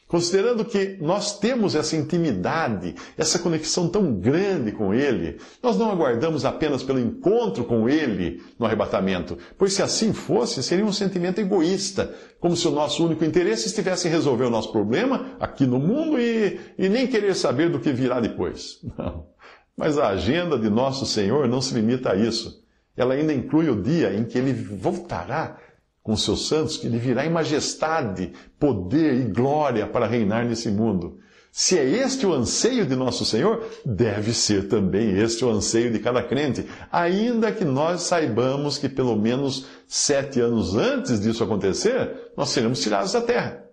Considerando 0.08 0.64
que 0.64 0.98
nós 1.00 1.38
temos 1.38 1.74
essa 1.74 1.96
intimidade, 1.96 2.94
essa 3.16 3.38
conexão 3.38 3.88
tão 3.88 4.14
grande 4.14 4.70
com 4.70 4.92
Ele, 4.92 5.38
nós 5.62 5.76
não 5.78 5.90
aguardamos 5.90 6.44
apenas 6.44 6.82
pelo 6.82 7.00
encontro 7.00 7.64
com 7.64 7.88
Ele 7.88 8.42
no 8.58 8.66
arrebatamento, 8.66 9.38
pois 9.58 9.72
se 9.72 9.82
assim 9.82 10.12
fosse, 10.12 10.62
seria 10.62 10.84
um 10.84 10.92
sentimento 10.92 11.40
egoísta, 11.40 12.14
como 12.38 12.56
se 12.56 12.68
o 12.68 12.70
nosso 12.70 13.04
único 13.04 13.24
interesse 13.24 13.66
estivesse 13.66 14.06
em 14.08 14.10
resolver 14.10 14.44
o 14.44 14.50
nosso 14.50 14.70
problema 14.70 15.36
aqui 15.40 15.66
no 15.66 15.78
mundo 15.78 16.20
e, 16.20 16.60
e 16.78 16.88
nem 16.88 17.06
querer 17.06 17.34
saber 17.34 17.70
do 17.70 17.80
que 17.80 17.92
virá 17.92 18.20
depois. 18.20 18.80
Não. 18.96 19.33
Mas 19.76 19.98
a 19.98 20.08
agenda 20.08 20.58
de 20.58 20.70
nosso 20.70 21.04
Senhor 21.06 21.48
não 21.48 21.60
se 21.60 21.74
limita 21.74 22.12
a 22.12 22.16
isso. 22.16 22.62
Ela 22.96 23.14
ainda 23.14 23.32
inclui 23.32 23.68
o 23.68 23.82
dia 23.82 24.14
em 24.14 24.24
que 24.24 24.38
Ele 24.38 24.52
voltará 24.52 25.58
com 26.04 26.14
seus 26.16 26.46
santos, 26.48 26.76
que 26.76 26.86
ele 26.86 26.98
virá 26.98 27.24
em 27.24 27.30
majestade, 27.30 28.32
poder 28.58 29.14
e 29.14 29.24
glória 29.24 29.86
para 29.86 30.06
reinar 30.06 30.44
nesse 30.44 30.70
mundo. 30.70 31.18
Se 31.50 31.78
é 31.78 31.84
este 31.84 32.26
o 32.26 32.34
anseio 32.34 32.84
de 32.84 32.94
nosso 32.94 33.24
Senhor, 33.24 33.64
deve 33.86 34.34
ser 34.34 34.68
também 34.68 35.16
este 35.16 35.44
o 35.44 35.48
anseio 35.48 35.90
de 35.90 35.98
cada 36.00 36.22
crente, 36.22 36.66
ainda 36.92 37.50
que 37.52 37.64
nós 37.64 38.02
saibamos 38.02 38.76
que 38.76 38.88
pelo 38.88 39.16
menos 39.16 39.66
sete 39.88 40.40
anos 40.40 40.74
antes 40.74 41.20
disso 41.20 41.42
acontecer, 41.42 42.32
nós 42.36 42.50
seremos 42.50 42.82
tirados 42.82 43.12
da 43.12 43.22
terra. 43.22 43.64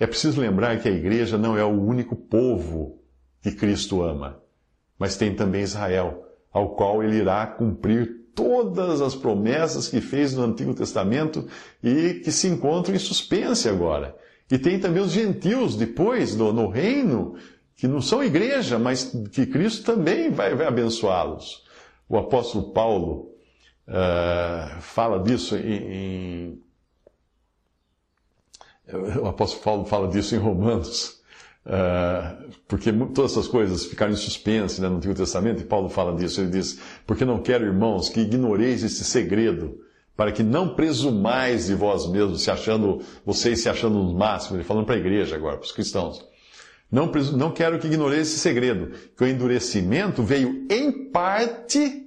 É 0.00 0.06
preciso 0.06 0.40
lembrar 0.40 0.80
que 0.80 0.88
a 0.88 0.92
igreja 0.92 1.36
não 1.36 1.58
é 1.58 1.64
o 1.64 1.82
único 1.82 2.16
povo 2.16 3.02
que 3.42 3.50
Cristo 3.50 4.02
ama, 4.02 4.40
mas 4.98 5.16
tem 5.16 5.34
também 5.34 5.62
Israel, 5.62 6.24
ao 6.52 6.70
qual 6.70 7.02
ele 7.02 7.16
irá 7.16 7.46
cumprir 7.46 8.26
todas 8.34 9.00
as 9.00 9.14
promessas 9.14 9.88
que 9.88 10.00
fez 10.00 10.34
no 10.34 10.44
Antigo 10.44 10.74
Testamento 10.74 11.48
e 11.82 12.14
que 12.14 12.30
se 12.30 12.46
encontram 12.48 12.94
em 12.94 12.98
suspense 12.98 13.68
agora. 13.68 14.14
E 14.50 14.58
tem 14.58 14.78
também 14.78 15.02
os 15.02 15.10
gentios 15.10 15.74
depois, 15.74 16.36
no, 16.36 16.52
no 16.52 16.68
reino, 16.68 17.34
que 17.76 17.88
não 17.88 18.00
são 18.00 18.22
igreja, 18.22 18.78
mas 18.78 19.12
que 19.32 19.46
Cristo 19.46 19.84
também 19.84 20.30
vai, 20.30 20.54
vai 20.54 20.66
abençoá-los. 20.66 21.64
O 22.08 22.16
apóstolo 22.16 22.72
Paulo 22.72 23.32
uh, 23.88 24.80
fala 24.80 25.18
disso 25.18 25.56
em, 25.56 25.72
em, 25.72 26.62
O 29.20 29.26
apóstolo 29.26 29.62
Paulo 29.62 29.84
fala 29.86 30.08
disso 30.08 30.34
em 30.34 30.38
Romanos. 30.38 31.15
Uh, 31.66 32.48
porque 32.68 32.92
todas 32.92 33.32
essas 33.32 33.48
coisas 33.48 33.86
ficaram 33.86 34.12
em 34.12 34.16
suspense 34.16 34.80
né, 34.80 34.88
no 34.88 34.98
Antigo 34.98 35.14
Testamento, 35.14 35.62
e 35.62 35.64
Paulo 35.64 35.88
fala 35.88 36.14
disso. 36.14 36.40
Ele 36.40 36.50
diz: 36.50 36.78
Porque 37.04 37.24
não 37.24 37.42
quero, 37.42 37.64
irmãos, 37.64 38.08
que 38.08 38.20
ignoreis 38.20 38.84
esse 38.84 39.04
segredo, 39.04 39.80
para 40.16 40.30
que 40.30 40.44
não 40.44 40.76
presumais 40.76 41.66
de 41.66 41.74
vós 41.74 42.08
mesmos, 42.08 42.42
se 42.42 42.52
achando, 42.52 43.02
vocês 43.24 43.60
se 43.60 43.68
achando 43.68 43.96
no 43.96 44.14
máximo. 44.14 44.56
Ele 44.56 44.64
falando 44.64 44.86
para 44.86 44.94
a 44.94 44.98
igreja 44.98 45.34
agora, 45.34 45.56
para 45.56 45.66
os 45.66 45.72
cristãos. 45.72 46.24
Não, 46.90 47.10
não 47.36 47.50
quero 47.50 47.80
que 47.80 47.88
ignoreis 47.88 48.28
esse 48.28 48.38
segredo, 48.38 48.92
que 49.16 49.24
o 49.24 49.26
endurecimento 49.26 50.22
veio 50.22 50.68
em 50.70 51.10
parte 51.10 52.06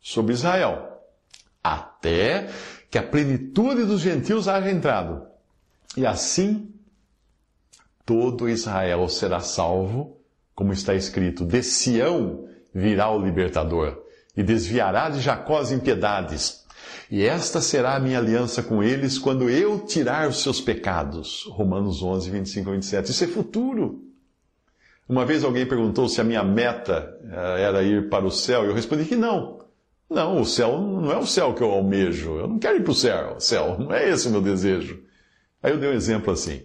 sobre 0.00 0.32
Israel, 0.32 1.00
até 1.62 2.48
que 2.88 2.98
a 2.98 3.02
plenitude 3.02 3.84
dos 3.84 4.00
gentios 4.00 4.46
haja 4.46 4.70
entrado. 4.70 5.26
E 5.96 6.06
assim 6.06 6.72
todo 8.04 8.48
Israel 8.48 9.08
será 9.08 9.40
salvo, 9.40 10.16
como 10.54 10.72
está 10.72 10.94
escrito: 10.94 11.44
de 11.44 11.62
Sião 11.62 12.48
virá 12.74 13.10
o 13.10 13.22
libertador, 13.22 14.02
e 14.36 14.42
desviará 14.42 15.08
de 15.08 15.20
Jacó 15.20 15.58
as 15.58 15.72
impiedades. 15.72 16.62
E 17.10 17.24
esta 17.24 17.60
será 17.60 17.94
a 17.94 18.00
minha 18.00 18.18
aliança 18.18 18.62
com 18.62 18.82
eles 18.82 19.18
quando 19.18 19.48
eu 19.50 19.80
tirar 19.80 20.28
os 20.28 20.42
seus 20.42 20.60
pecados. 20.60 21.44
Romanos 21.50 22.02
11, 22.02 22.30
25 22.30 22.70
a 22.70 22.72
27. 22.72 23.10
Isso 23.10 23.24
é 23.24 23.26
futuro. 23.26 24.02
Uma 25.08 25.26
vez 25.26 25.44
alguém 25.44 25.66
perguntou 25.66 26.08
se 26.08 26.20
a 26.20 26.24
minha 26.24 26.42
meta 26.42 27.14
eh, 27.22 27.62
era 27.62 27.82
ir 27.82 28.08
para 28.08 28.24
o 28.24 28.30
céu, 28.30 28.64
e 28.64 28.68
eu 28.68 28.74
respondi 28.74 29.04
que 29.04 29.16
não. 29.16 29.60
Não, 30.08 30.40
o 30.40 30.46
céu 30.46 30.80
não 30.80 31.10
é 31.10 31.16
o 31.16 31.26
céu 31.26 31.54
que 31.54 31.62
eu 31.62 31.70
almejo. 31.70 32.38
Eu 32.38 32.48
não 32.48 32.58
quero 32.58 32.76
ir 32.76 32.82
para 32.82 32.92
o 32.92 32.94
céu, 32.94 33.40
céu. 33.40 33.78
Não 33.78 33.92
é 33.92 34.08
esse 34.08 34.28
o 34.28 34.30
meu 34.30 34.40
desejo. 34.40 35.02
Aí 35.62 35.72
eu 35.72 35.78
dei 35.78 35.90
um 35.90 35.94
exemplo 35.94 36.32
assim. 36.32 36.62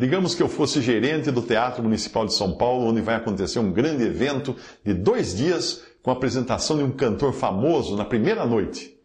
Digamos 0.00 0.34
que 0.34 0.42
eu 0.42 0.48
fosse 0.48 0.80
gerente 0.80 1.30
do 1.30 1.42
Teatro 1.42 1.82
Municipal 1.82 2.24
de 2.24 2.32
São 2.32 2.56
Paulo, 2.56 2.86
onde 2.86 3.02
vai 3.02 3.16
acontecer 3.16 3.58
um 3.58 3.70
grande 3.70 4.02
evento 4.02 4.56
de 4.82 4.94
dois 4.94 5.36
dias 5.36 5.82
com 6.02 6.08
a 6.08 6.14
apresentação 6.14 6.78
de 6.78 6.82
um 6.82 6.90
cantor 6.90 7.34
famoso 7.34 7.94
na 7.98 8.04
primeira 8.06 8.46
noite. 8.46 8.98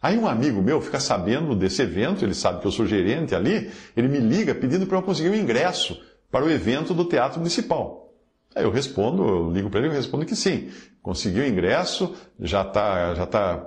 Aí 0.00 0.16
um 0.16 0.28
amigo 0.28 0.62
meu 0.62 0.80
fica 0.80 1.00
sabendo 1.00 1.56
desse 1.56 1.82
evento, 1.82 2.24
ele 2.24 2.34
sabe 2.34 2.60
que 2.60 2.68
eu 2.68 2.70
sou 2.70 2.86
gerente 2.86 3.34
ali, 3.34 3.68
ele 3.96 4.06
me 4.06 4.20
liga 4.20 4.54
pedindo 4.54 4.86
para 4.86 4.98
eu 4.98 5.02
conseguir 5.02 5.28
um 5.28 5.34
ingresso 5.34 6.00
para 6.30 6.44
o 6.44 6.50
evento 6.50 6.94
do 6.94 7.04
Teatro 7.04 7.40
Municipal. 7.40 8.14
Aí 8.54 8.62
eu 8.62 8.70
respondo, 8.70 9.26
eu 9.26 9.50
ligo 9.50 9.68
para 9.68 9.80
ele 9.80 9.88
e 9.88 9.92
respondo 9.92 10.24
que 10.24 10.36
sim. 10.36 10.70
Conseguiu 11.02 11.42
o 11.42 11.46
ingresso, 11.48 12.14
já 12.38 12.62
está 12.62 13.12
já 13.12 13.26
tá, 13.26 13.66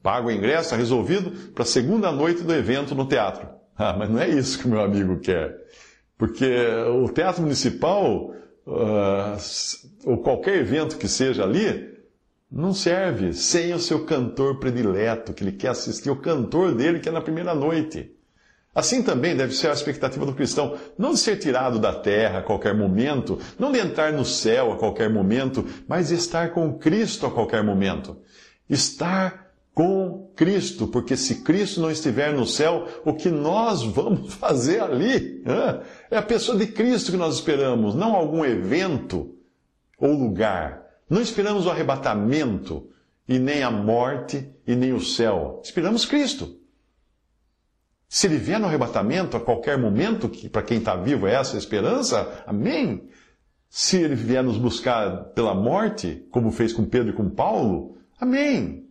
pago 0.00 0.28
o 0.28 0.30
ingresso, 0.30 0.66
está 0.66 0.76
resolvido 0.76 1.32
para 1.50 1.64
a 1.64 1.66
segunda 1.66 2.12
noite 2.12 2.44
do 2.44 2.54
evento 2.54 2.94
no 2.94 3.04
teatro. 3.04 3.48
Ah, 3.76 3.92
mas 3.98 4.08
não 4.08 4.20
é 4.20 4.28
isso 4.28 4.60
que 4.60 4.66
o 4.66 4.70
meu 4.70 4.80
amigo 4.80 5.18
quer. 5.18 5.52
Porque 6.16 6.46
o 7.02 7.08
Teatro 7.08 7.42
Municipal, 7.42 8.32
uh, 8.66 9.36
ou 10.04 10.18
qualquer 10.18 10.58
evento 10.58 10.96
que 10.96 11.08
seja 11.08 11.42
ali, 11.42 11.92
não 12.50 12.72
serve 12.72 13.32
sem 13.32 13.72
o 13.74 13.80
seu 13.80 14.04
cantor 14.04 14.60
predileto, 14.60 15.32
que 15.32 15.42
ele 15.42 15.52
quer 15.52 15.68
assistir, 15.68 16.10
o 16.10 16.20
cantor 16.20 16.74
dele 16.74 17.00
que 17.00 17.08
é 17.08 17.12
na 17.12 17.20
primeira 17.20 17.54
noite. 17.54 18.12
Assim 18.74 19.02
também 19.02 19.36
deve 19.36 19.54
ser 19.54 19.68
a 19.68 19.72
expectativa 19.72 20.26
do 20.26 20.34
cristão, 20.34 20.76
não 20.98 21.12
de 21.12 21.18
ser 21.18 21.36
tirado 21.36 21.78
da 21.78 21.92
terra 21.92 22.40
a 22.40 22.42
qualquer 22.42 22.74
momento, 22.74 23.38
não 23.58 23.70
de 23.70 23.78
entrar 23.78 24.12
no 24.12 24.24
céu 24.24 24.72
a 24.72 24.76
qualquer 24.76 25.08
momento, 25.08 25.64
mas 25.86 26.10
estar 26.10 26.50
com 26.50 26.76
Cristo 26.76 27.26
a 27.26 27.30
qualquer 27.30 27.62
momento. 27.62 28.16
Estar 28.68 29.43
com 29.74 30.30
Cristo, 30.36 30.86
porque 30.86 31.16
se 31.16 31.42
Cristo 31.42 31.80
não 31.80 31.90
estiver 31.90 32.32
no 32.32 32.46
céu, 32.46 32.86
o 33.04 33.12
que 33.12 33.28
nós 33.28 33.82
vamos 33.82 34.32
fazer 34.38 34.80
ali? 34.80 35.42
É 36.10 36.16
a 36.16 36.22
pessoa 36.22 36.56
de 36.56 36.68
Cristo 36.68 37.10
que 37.10 37.18
nós 37.18 37.34
esperamos, 37.34 37.94
não 37.94 38.14
algum 38.14 38.44
evento 38.44 39.34
ou 39.98 40.12
lugar. 40.12 40.84
Não 41.10 41.20
esperamos 41.20 41.66
o 41.66 41.70
arrebatamento, 41.70 42.88
e 43.28 43.38
nem 43.38 43.62
a 43.62 43.70
morte, 43.70 44.48
e 44.66 44.74
nem 44.76 44.92
o 44.92 45.00
céu. 45.00 45.60
Esperamos 45.64 46.04
Cristo. 46.04 46.58
Se 48.08 48.26
ele 48.26 48.36
vier 48.36 48.60
no 48.60 48.66
arrebatamento 48.66 49.36
a 49.36 49.40
qualquer 49.40 49.78
momento, 49.78 50.28
que 50.28 50.48
para 50.48 50.62
quem 50.62 50.78
está 50.78 50.94
vivo 50.94 51.26
é 51.26 51.34
essa 51.34 51.56
a 51.56 51.58
esperança, 51.58 52.44
amém. 52.46 53.08
Se 53.68 53.96
ele 53.96 54.14
vier 54.14 54.42
nos 54.42 54.56
buscar 54.56 55.24
pela 55.34 55.54
morte, 55.54 56.24
como 56.30 56.52
fez 56.52 56.72
com 56.72 56.84
Pedro 56.84 57.10
e 57.10 57.16
com 57.16 57.28
Paulo, 57.28 57.96
amém. 58.20 58.83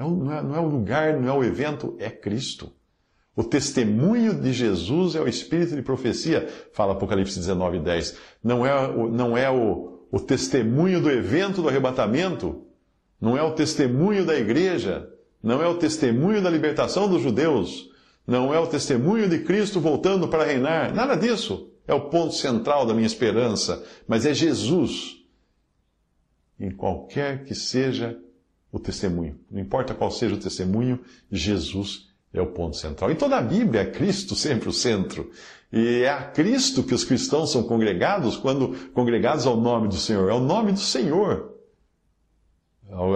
Não 0.00 0.32
é, 0.32 0.42
não 0.42 0.56
é 0.56 0.60
o 0.60 0.66
lugar, 0.66 1.20
não 1.20 1.28
é 1.28 1.32
o 1.32 1.44
evento, 1.44 1.94
é 1.98 2.08
Cristo. 2.08 2.72
O 3.36 3.44
testemunho 3.44 4.34
de 4.34 4.50
Jesus 4.50 5.14
é 5.14 5.20
o 5.20 5.28
espírito 5.28 5.76
de 5.76 5.82
profecia, 5.82 6.48
fala 6.72 6.92
Apocalipse 6.92 7.38
19, 7.38 7.80
10. 7.80 8.16
Não 8.42 8.64
é, 8.64 9.10
não 9.10 9.36
é 9.36 9.50
o, 9.50 10.06
o 10.10 10.18
testemunho 10.18 11.02
do 11.02 11.10
evento 11.10 11.60
do 11.60 11.68
arrebatamento, 11.68 12.64
não 13.20 13.36
é 13.36 13.42
o 13.42 13.52
testemunho 13.52 14.24
da 14.24 14.34
igreja, 14.34 15.06
não 15.42 15.62
é 15.62 15.68
o 15.68 15.76
testemunho 15.76 16.42
da 16.42 16.48
libertação 16.48 17.06
dos 17.06 17.20
judeus, 17.20 17.90
não 18.26 18.54
é 18.54 18.58
o 18.58 18.66
testemunho 18.66 19.28
de 19.28 19.40
Cristo 19.40 19.80
voltando 19.80 20.28
para 20.28 20.44
reinar, 20.44 20.94
nada 20.94 21.14
disso. 21.14 21.70
É 21.86 21.92
o 21.92 22.08
ponto 22.08 22.34
central 22.34 22.86
da 22.86 22.94
minha 22.94 23.06
esperança, 23.06 23.84
mas 24.08 24.24
é 24.24 24.32
Jesus. 24.32 25.16
Em 26.58 26.70
qualquer 26.70 27.44
que 27.44 27.54
seja 27.54 28.18
o 28.72 28.78
testemunho, 28.78 29.38
não 29.50 29.60
importa 29.60 29.94
qual 29.94 30.10
seja 30.10 30.34
o 30.34 30.38
testemunho, 30.38 31.00
Jesus 31.30 32.08
é 32.32 32.40
o 32.40 32.46
ponto 32.46 32.76
central. 32.76 33.10
Em 33.10 33.16
toda 33.16 33.36
a 33.36 33.42
Bíblia 33.42 33.82
é 33.82 33.86
Cristo 33.86 34.34
sempre 34.34 34.68
o 34.68 34.72
centro. 34.72 35.30
E 35.72 36.02
é 36.02 36.08
a 36.08 36.22
Cristo 36.22 36.82
que 36.82 36.94
os 36.94 37.04
cristãos 37.04 37.50
são 37.50 37.62
congregados 37.62 38.36
quando 38.36 38.74
congregados 38.92 39.46
ao 39.46 39.56
nome 39.56 39.88
do 39.88 39.96
Senhor. 39.96 40.30
É 40.30 40.34
o 40.34 40.40
nome 40.40 40.72
do 40.72 40.80
Senhor. 40.80 41.50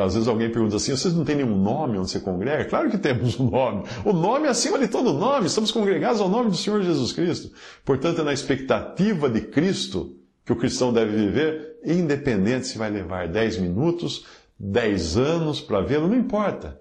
Às 0.05 0.14
vezes 0.14 0.29
alguém 0.29 0.51
pergunta 0.51 0.77
assim: 0.77 0.93
vocês 0.93 1.14
não 1.14 1.25
têm 1.25 1.37
nenhum 1.37 1.57
nome 1.57 1.99
onde 1.99 2.11
você 2.11 2.21
congrega? 2.21 2.64
Claro 2.64 2.90
que 2.90 2.99
temos 2.99 3.38
um 3.40 3.51
nome. 3.51 3.85
O 4.05 4.12
nome 4.12 4.47
é 4.47 4.51
acima 4.51 4.79
de 4.79 4.88
todo 4.88 5.12
nome. 5.12 5.47
Estamos 5.47 5.73
congregados 5.73 6.21
ao 6.21 6.29
nome 6.29 6.51
do 6.51 6.57
Senhor 6.57 6.83
Jesus 6.83 7.12
Cristo. 7.12 7.51
Portanto, 7.85 8.21
é 8.21 8.25
na 8.25 8.33
expectativa 8.33 9.29
de 9.29 9.40
Cristo 9.40 10.17
que 10.45 10.53
o 10.53 10.57
cristão 10.57 10.93
deve 10.93 11.17
viver, 11.17 11.79
independente 11.85 12.67
se 12.67 12.77
vai 12.77 12.90
levar 12.90 13.27
10 13.27 13.59
minutos, 13.59 14.27
10 14.64 15.18
anos 15.18 15.61
para 15.61 15.83
vê-lo, 15.83 16.09
não 16.09 16.16
importa. 16.16 16.81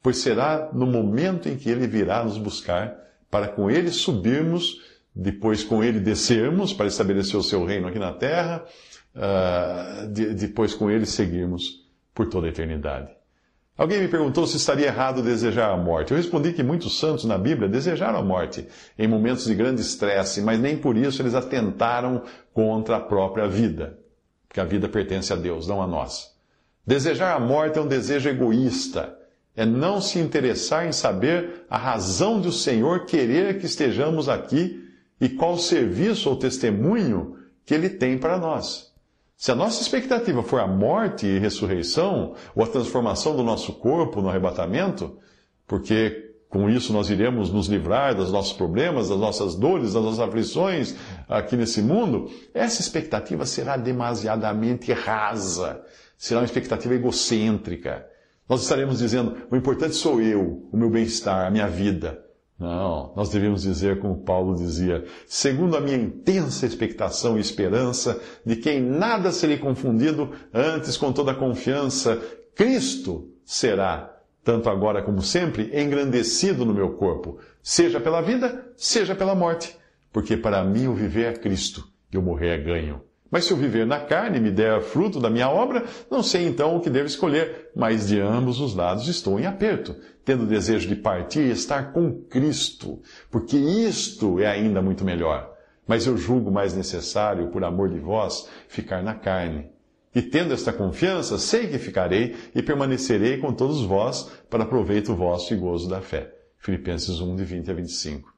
Pois 0.00 0.18
será 0.18 0.70
no 0.72 0.86
momento 0.86 1.48
em 1.48 1.56
que 1.56 1.68
ele 1.68 1.86
virá 1.86 2.22
nos 2.22 2.38
buscar, 2.38 2.94
para 3.30 3.48
com 3.48 3.70
ele 3.70 3.90
subirmos 3.90 4.80
depois 5.14 5.62
com 5.62 5.82
ele 5.82 6.00
descermos 6.00 6.72
para 6.72 6.86
estabelecer 6.86 7.38
o 7.38 7.42
seu 7.42 7.64
reino 7.64 7.86
aqui 7.86 7.98
na 7.98 8.12
terra, 8.12 8.64
uh, 9.14 10.06
de, 10.08 10.34
depois 10.34 10.74
com 10.74 10.90
ele 10.90 11.06
seguirmos 11.06 11.84
por 12.12 12.28
toda 12.28 12.46
a 12.46 12.50
eternidade. 12.50 13.10
Alguém 13.76 14.00
me 14.00 14.08
perguntou 14.08 14.46
se 14.46 14.56
estaria 14.56 14.86
errado 14.86 15.22
desejar 15.22 15.70
a 15.70 15.76
morte. 15.76 16.12
Eu 16.12 16.16
respondi 16.16 16.52
que 16.52 16.62
muitos 16.62 16.98
santos 16.98 17.24
na 17.24 17.36
Bíblia 17.36 17.68
desejaram 17.68 18.18
a 18.18 18.22
morte 18.22 18.66
em 18.96 19.08
momentos 19.08 19.44
de 19.44 19.54
grande 19.54 19.80
estresse, 19.80 20.40
mas 20.40 20.60
nem 20.60 20.76
por 20.76 20.96
isso 20.96 21.20
eles 21.20 21.34
atentaram 21.34 22.22
contra 22.52 22.96
a 22.96 23.00
própria 23.00 23.48
vida, 23.48 23.98
porque 24.48 24.60
a 24.60 24.64
vida 24.64 24.88
pertence 24.88 25.32
a 25.32 25.36
Deus, 25.36 25.66
não 25.66 25.82
a 25.82 25.86
nós. 25.86 26.33
Desejar 26.86 27.34
a 27.34 27.40
morte 27.40 27.78
é 27.78 27.82
um 27.82 27.86
desejo 27.86 28.28
egoísta, 28.28 29.16
é 29.56 29.64
não 29.64 30.00
se 30.00 30.18
interessar 30.18 30.86
em 30.86 30.92
saber 30.92 31.64
a 31.70 31.78
razão 31.78 32.40
do 32.40 32.52
Senhor 32.52 33.06
querer 33.06 33.58
que 33.58 33.66
estejamos 33.66 34.28
aqui 34.28 34.82
e 35.20 35.28
qual 35.28 35.56
serviço 35.56 36.28
ou 36.28 36.36
testemunho 36.36 37.36
que 37.64 37.72
ele 37.72 37.88
tem 37.88 38.18
para 38.18 38.36
nós. 38.36 38.92
Se 39.36 39.50
a 39.50 39.54
nossa 39.54 39.82
expectativa 39.82 40.42
for 40.42 40.60
a 40.60 40.66
morte 40.66 41.26
e 41.26 41.38
ressurreição, 41.38 42.34
ou 42.54 42.64
a 42.64 42.68
transformação 42.68 43.36
do 43.36 43.42
nosso 43.42 43.72
corpo 43.74 44.20
no 44.20 44.28
arrebatamento, 44.28 45.18
porque 45.66 46.34
com 46.48 46.70
isso 46.70 46.92
nós 46.92 47.10
iremos 47.10 47.50
nos 47.50 47.66
livrar 47.66 48.14
dos 48.14 48.30
nossos 48.30 48.52
problemas, 48.52 49.08
das 49.08 49.18
nossas 49.18 49.56
dores, 49.56 49.94
das 49.94 50.02
nossas 50.02 50.20
aflições 50.20 50.94
aqui 51.28 51.56
nesse 51.56 51.82
mundo, 51.82 52.30
essa 52.52 52.80
expectativa 52.80 53.44
será 53.44 53.76
demasiadamente 53.76 54.92
rasa, 54.92 55.84
será 56.16 56.40
uma 56.40 56.46
expectativa 56.46 56.94
egocêntrica. 56.94 58.06
Nós 58.48 58.62
estaremos 58.62 58.98
dizendo: 58.98 59.36
o 59.50 59.56
importante 59.56 59.94
sou 59.94 60.20
eu, 60.20 60.68
o 60.72 60.76
meu 60.76 60.90
bem-estar, 60.90 61.46
a 61.46 61.50
minha 61.50 61.68
vida. 61.68 62.24
Não, 62.58 63.12
nós 63.16 63.30
devemos 63.30 63.62
dizer 63.62 63.98
como 63.98 64.22
Paulo 64.22 64.54
dizia, 64.54 65.04
segundo 65.26 65.76
a 65.76 65.80
minha 65.80 65.96
intensa 65.96 66.64
expectação 66.64 67.36
e 67.36 67.40
esperança 67.40 68.20
de 68.46 68.54
que 68.54 68.70
em 68.70 68.80
nada 68.80 69.32
serei 69.32 69.58
confundido, 69.58 70.30
antes 70.52 70.96
com 70.96 71.12
toda 71.12 71.34
confiança, 71.34 72.22
Cristo 72.54 73.28
será, 73.44 74.18
tanto 74.44 74.70
agora 74.70 75.02
como 75.02 75.20
sempre, 75.20 75.70
engrandecido 75.74 76.64
no 76.64 76.72
meu 76.72 76.92
corpo, 76.92 77.38
seja 77.60 77.98
pela 77.98 78.20
vida, 78.20 78.64
seja 78.76 79.16
pela 79.16 79.34
morte, 79.34 79.76
porque 80.12 80.36
para 80.36 80.64
mim 80.64 80.86
o 80.86 80.94
viver 80.94 81.32
é 81.32 81.36
Cristo 81.36 81.88
e 82.12 82.16
o 82.16 82.22
morrer 82.22 82.50
é 82.50 82.58
ganho. 82.58 83.02
Mas 83.34 83.46
se 83.46 83.52
eu 83.52 83.56
viver 83.56 83.84
na 83.84 83.98
carne 83.98 84.38
me 84.38 84.48
der 84.48 84.80
fruto 84.80 85.18
da 85.18 85.28
minha 85.28 85.50
obra, 85.50 85.84
não 86.08 86.22
sei 86.22 86.46
então 86.46 86.76
o 86.76 86.80
que 86.80 86.88
devo 86.88 87.08
escolher, 87.08 87.68
mas 87.74 88.06
de 88.06 88.20
ambos 88.20 88.60
os 88.60 88.76
lados 88.76 89.08
estou 89.08 89.40
em 89.40 89.44
aperto, 89.44 89.96
tendo 90.24 90.46
desejo 90.46 90.86
de 90.86 90.94
partir 90.94 91.40
e 91.40 91.50
estar 91.50 91.92
com 91.92 92.12
Cristo, 92.30 93.02
porque 93.32 93.56
isto 93.56 94.38
é 94.38 94.46
ainda 94.46 94.80
muito 94.80 95.04
melhor. 95.04 95.52
Mas 95.84 96.06
eu 96.06 96.16
julgo 96.16 96.48
mais 96.48 96.76
necessário, 96.76 97.48
por 97.48 97.64
amor 97.64 97.88
de 97.88 97.98
vós, 97.98 98.48
ficar 98.68 99.02
na 99.02 99.14
carne. 99.14 99.68
E 100.14 100.22
tendo 100.22 100.54
esta 100.54 100.72
confiança, 100.72 101.36
sei 101.36 101.66
que 101.66 101.76
ficarei 101.76 102.36
e 102.54 102.62
permanecerei 102.62 103.38
com 103.38 103.52
todos 103.52 103.82
vós 103.82 104.30
para 104.48 104.64
proveito 104.64 105.12
vosso 105.12 105.52
e 105.52 105.56
gozo 105.56 105.90
da 105.90 106.00
fé. 106.00 106.32
Filipenses 106.56 107.20
1, 107.20 107.34
de 107.34 107.44
20 107.44 107.68
a 107.72 107.74
25. 107.74 108.32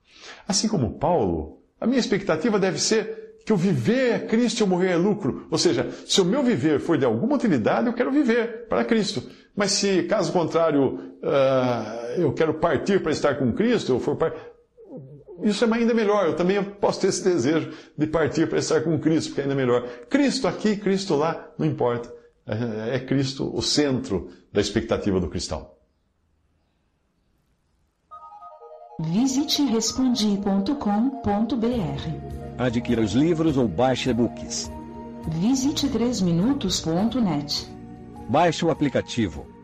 Assim 0.49 0.67
como 0.67 0.99
Paulo, 0.99 1.61
a 1.79 1.87
minha 1.87 2.01
expectativa 2.01 2.59
deve 2.59 2.81
ser 2.81 3.26
que 3.47 3.53
o 3.53 3.57
viver 3.57 4.13
é 4.13 4.19
Cristo 4.19 4.59
e 4.59 4.63
o 4.65 4.67
morrer 4.67 4.91
é 4.91 4.97
lucro. 4.97 5.47
Ou 5.49 5.57
seja, 5.57 5.89
se 6.05 6.21
o 6.21 6.25
meu 6.25 6.43
viver 6.43 6.81
for 6.81 6.99
de 6.99 7.05
alguma 7.05 7.37
utilidade, 7.37 7.87
eu 7.87 7.93
quero 7.93 8.11
viver 8.11 8.67
para 8.69 8.85
Cristo. 8.85 9.23
Mas 9.55 9.71
se, 9.71 10.03
caso 10.03 10.33
contrário, 10.33 10.99
uh, 11.23 12.21
eu 12.21 12.33
quero 12.33 12.55
partir 12.55 13.01
para 13.01 13.13
estar 13.13 13.37
com 13.37 13.53
Cristo, 13.53 13.93
eu 13.93 14.01
for 14.01 14.17
isso 15.45 15.65
é 15.65 15.73
ainda 15.73 15.95
melhor. 15.95 16.27
Eu 16.27 16.35
também 16.35 16.61
posso 16.61 17.01
ter 17.01 17.07
esse 17.07 17.23
desejo 17.23 17.71
de 17.97 18.09
partir 18.09 18.49
para 18.49 18.59
estar 18.59 18.81
com 18.81 18.99
Cristo, 18.99 19.29
porque 19.29 19.43
é 19.43 19.45
ainda 19.45 19.55
melhor. 19.55 19.87
Cristo 20.11 20.49
aqui, 20.49 20.77
Cristo 20.77 21.15
lá, 21.15 21.49
não 21.57 21.65
importa. 21.65 22.13
É, 22.45 22.97
é 22.97 22.99
Cristo 22.99 23.49
o 23.55 23.63
centro 23.63 24.29
da 24.53 24.61
expectativa 24.61 25.21
do 25.21 25.29
cristão. 25.29 25.71
Visite 28.99 29.63
respondi.com.br. 29.67 32.46
Adquira 32.59 33.03
os 33.03 33.13
livros 33.13 33.57
ou 33.57 33.69
baixe 33.69 34.11
e-books. 34.11 34.71
Visite 35.29 35.89
3minutos.net. 35.89 37.67
Baixe 38.29 38.65
o 38.65 38.71
aplicativo 38.71 39.56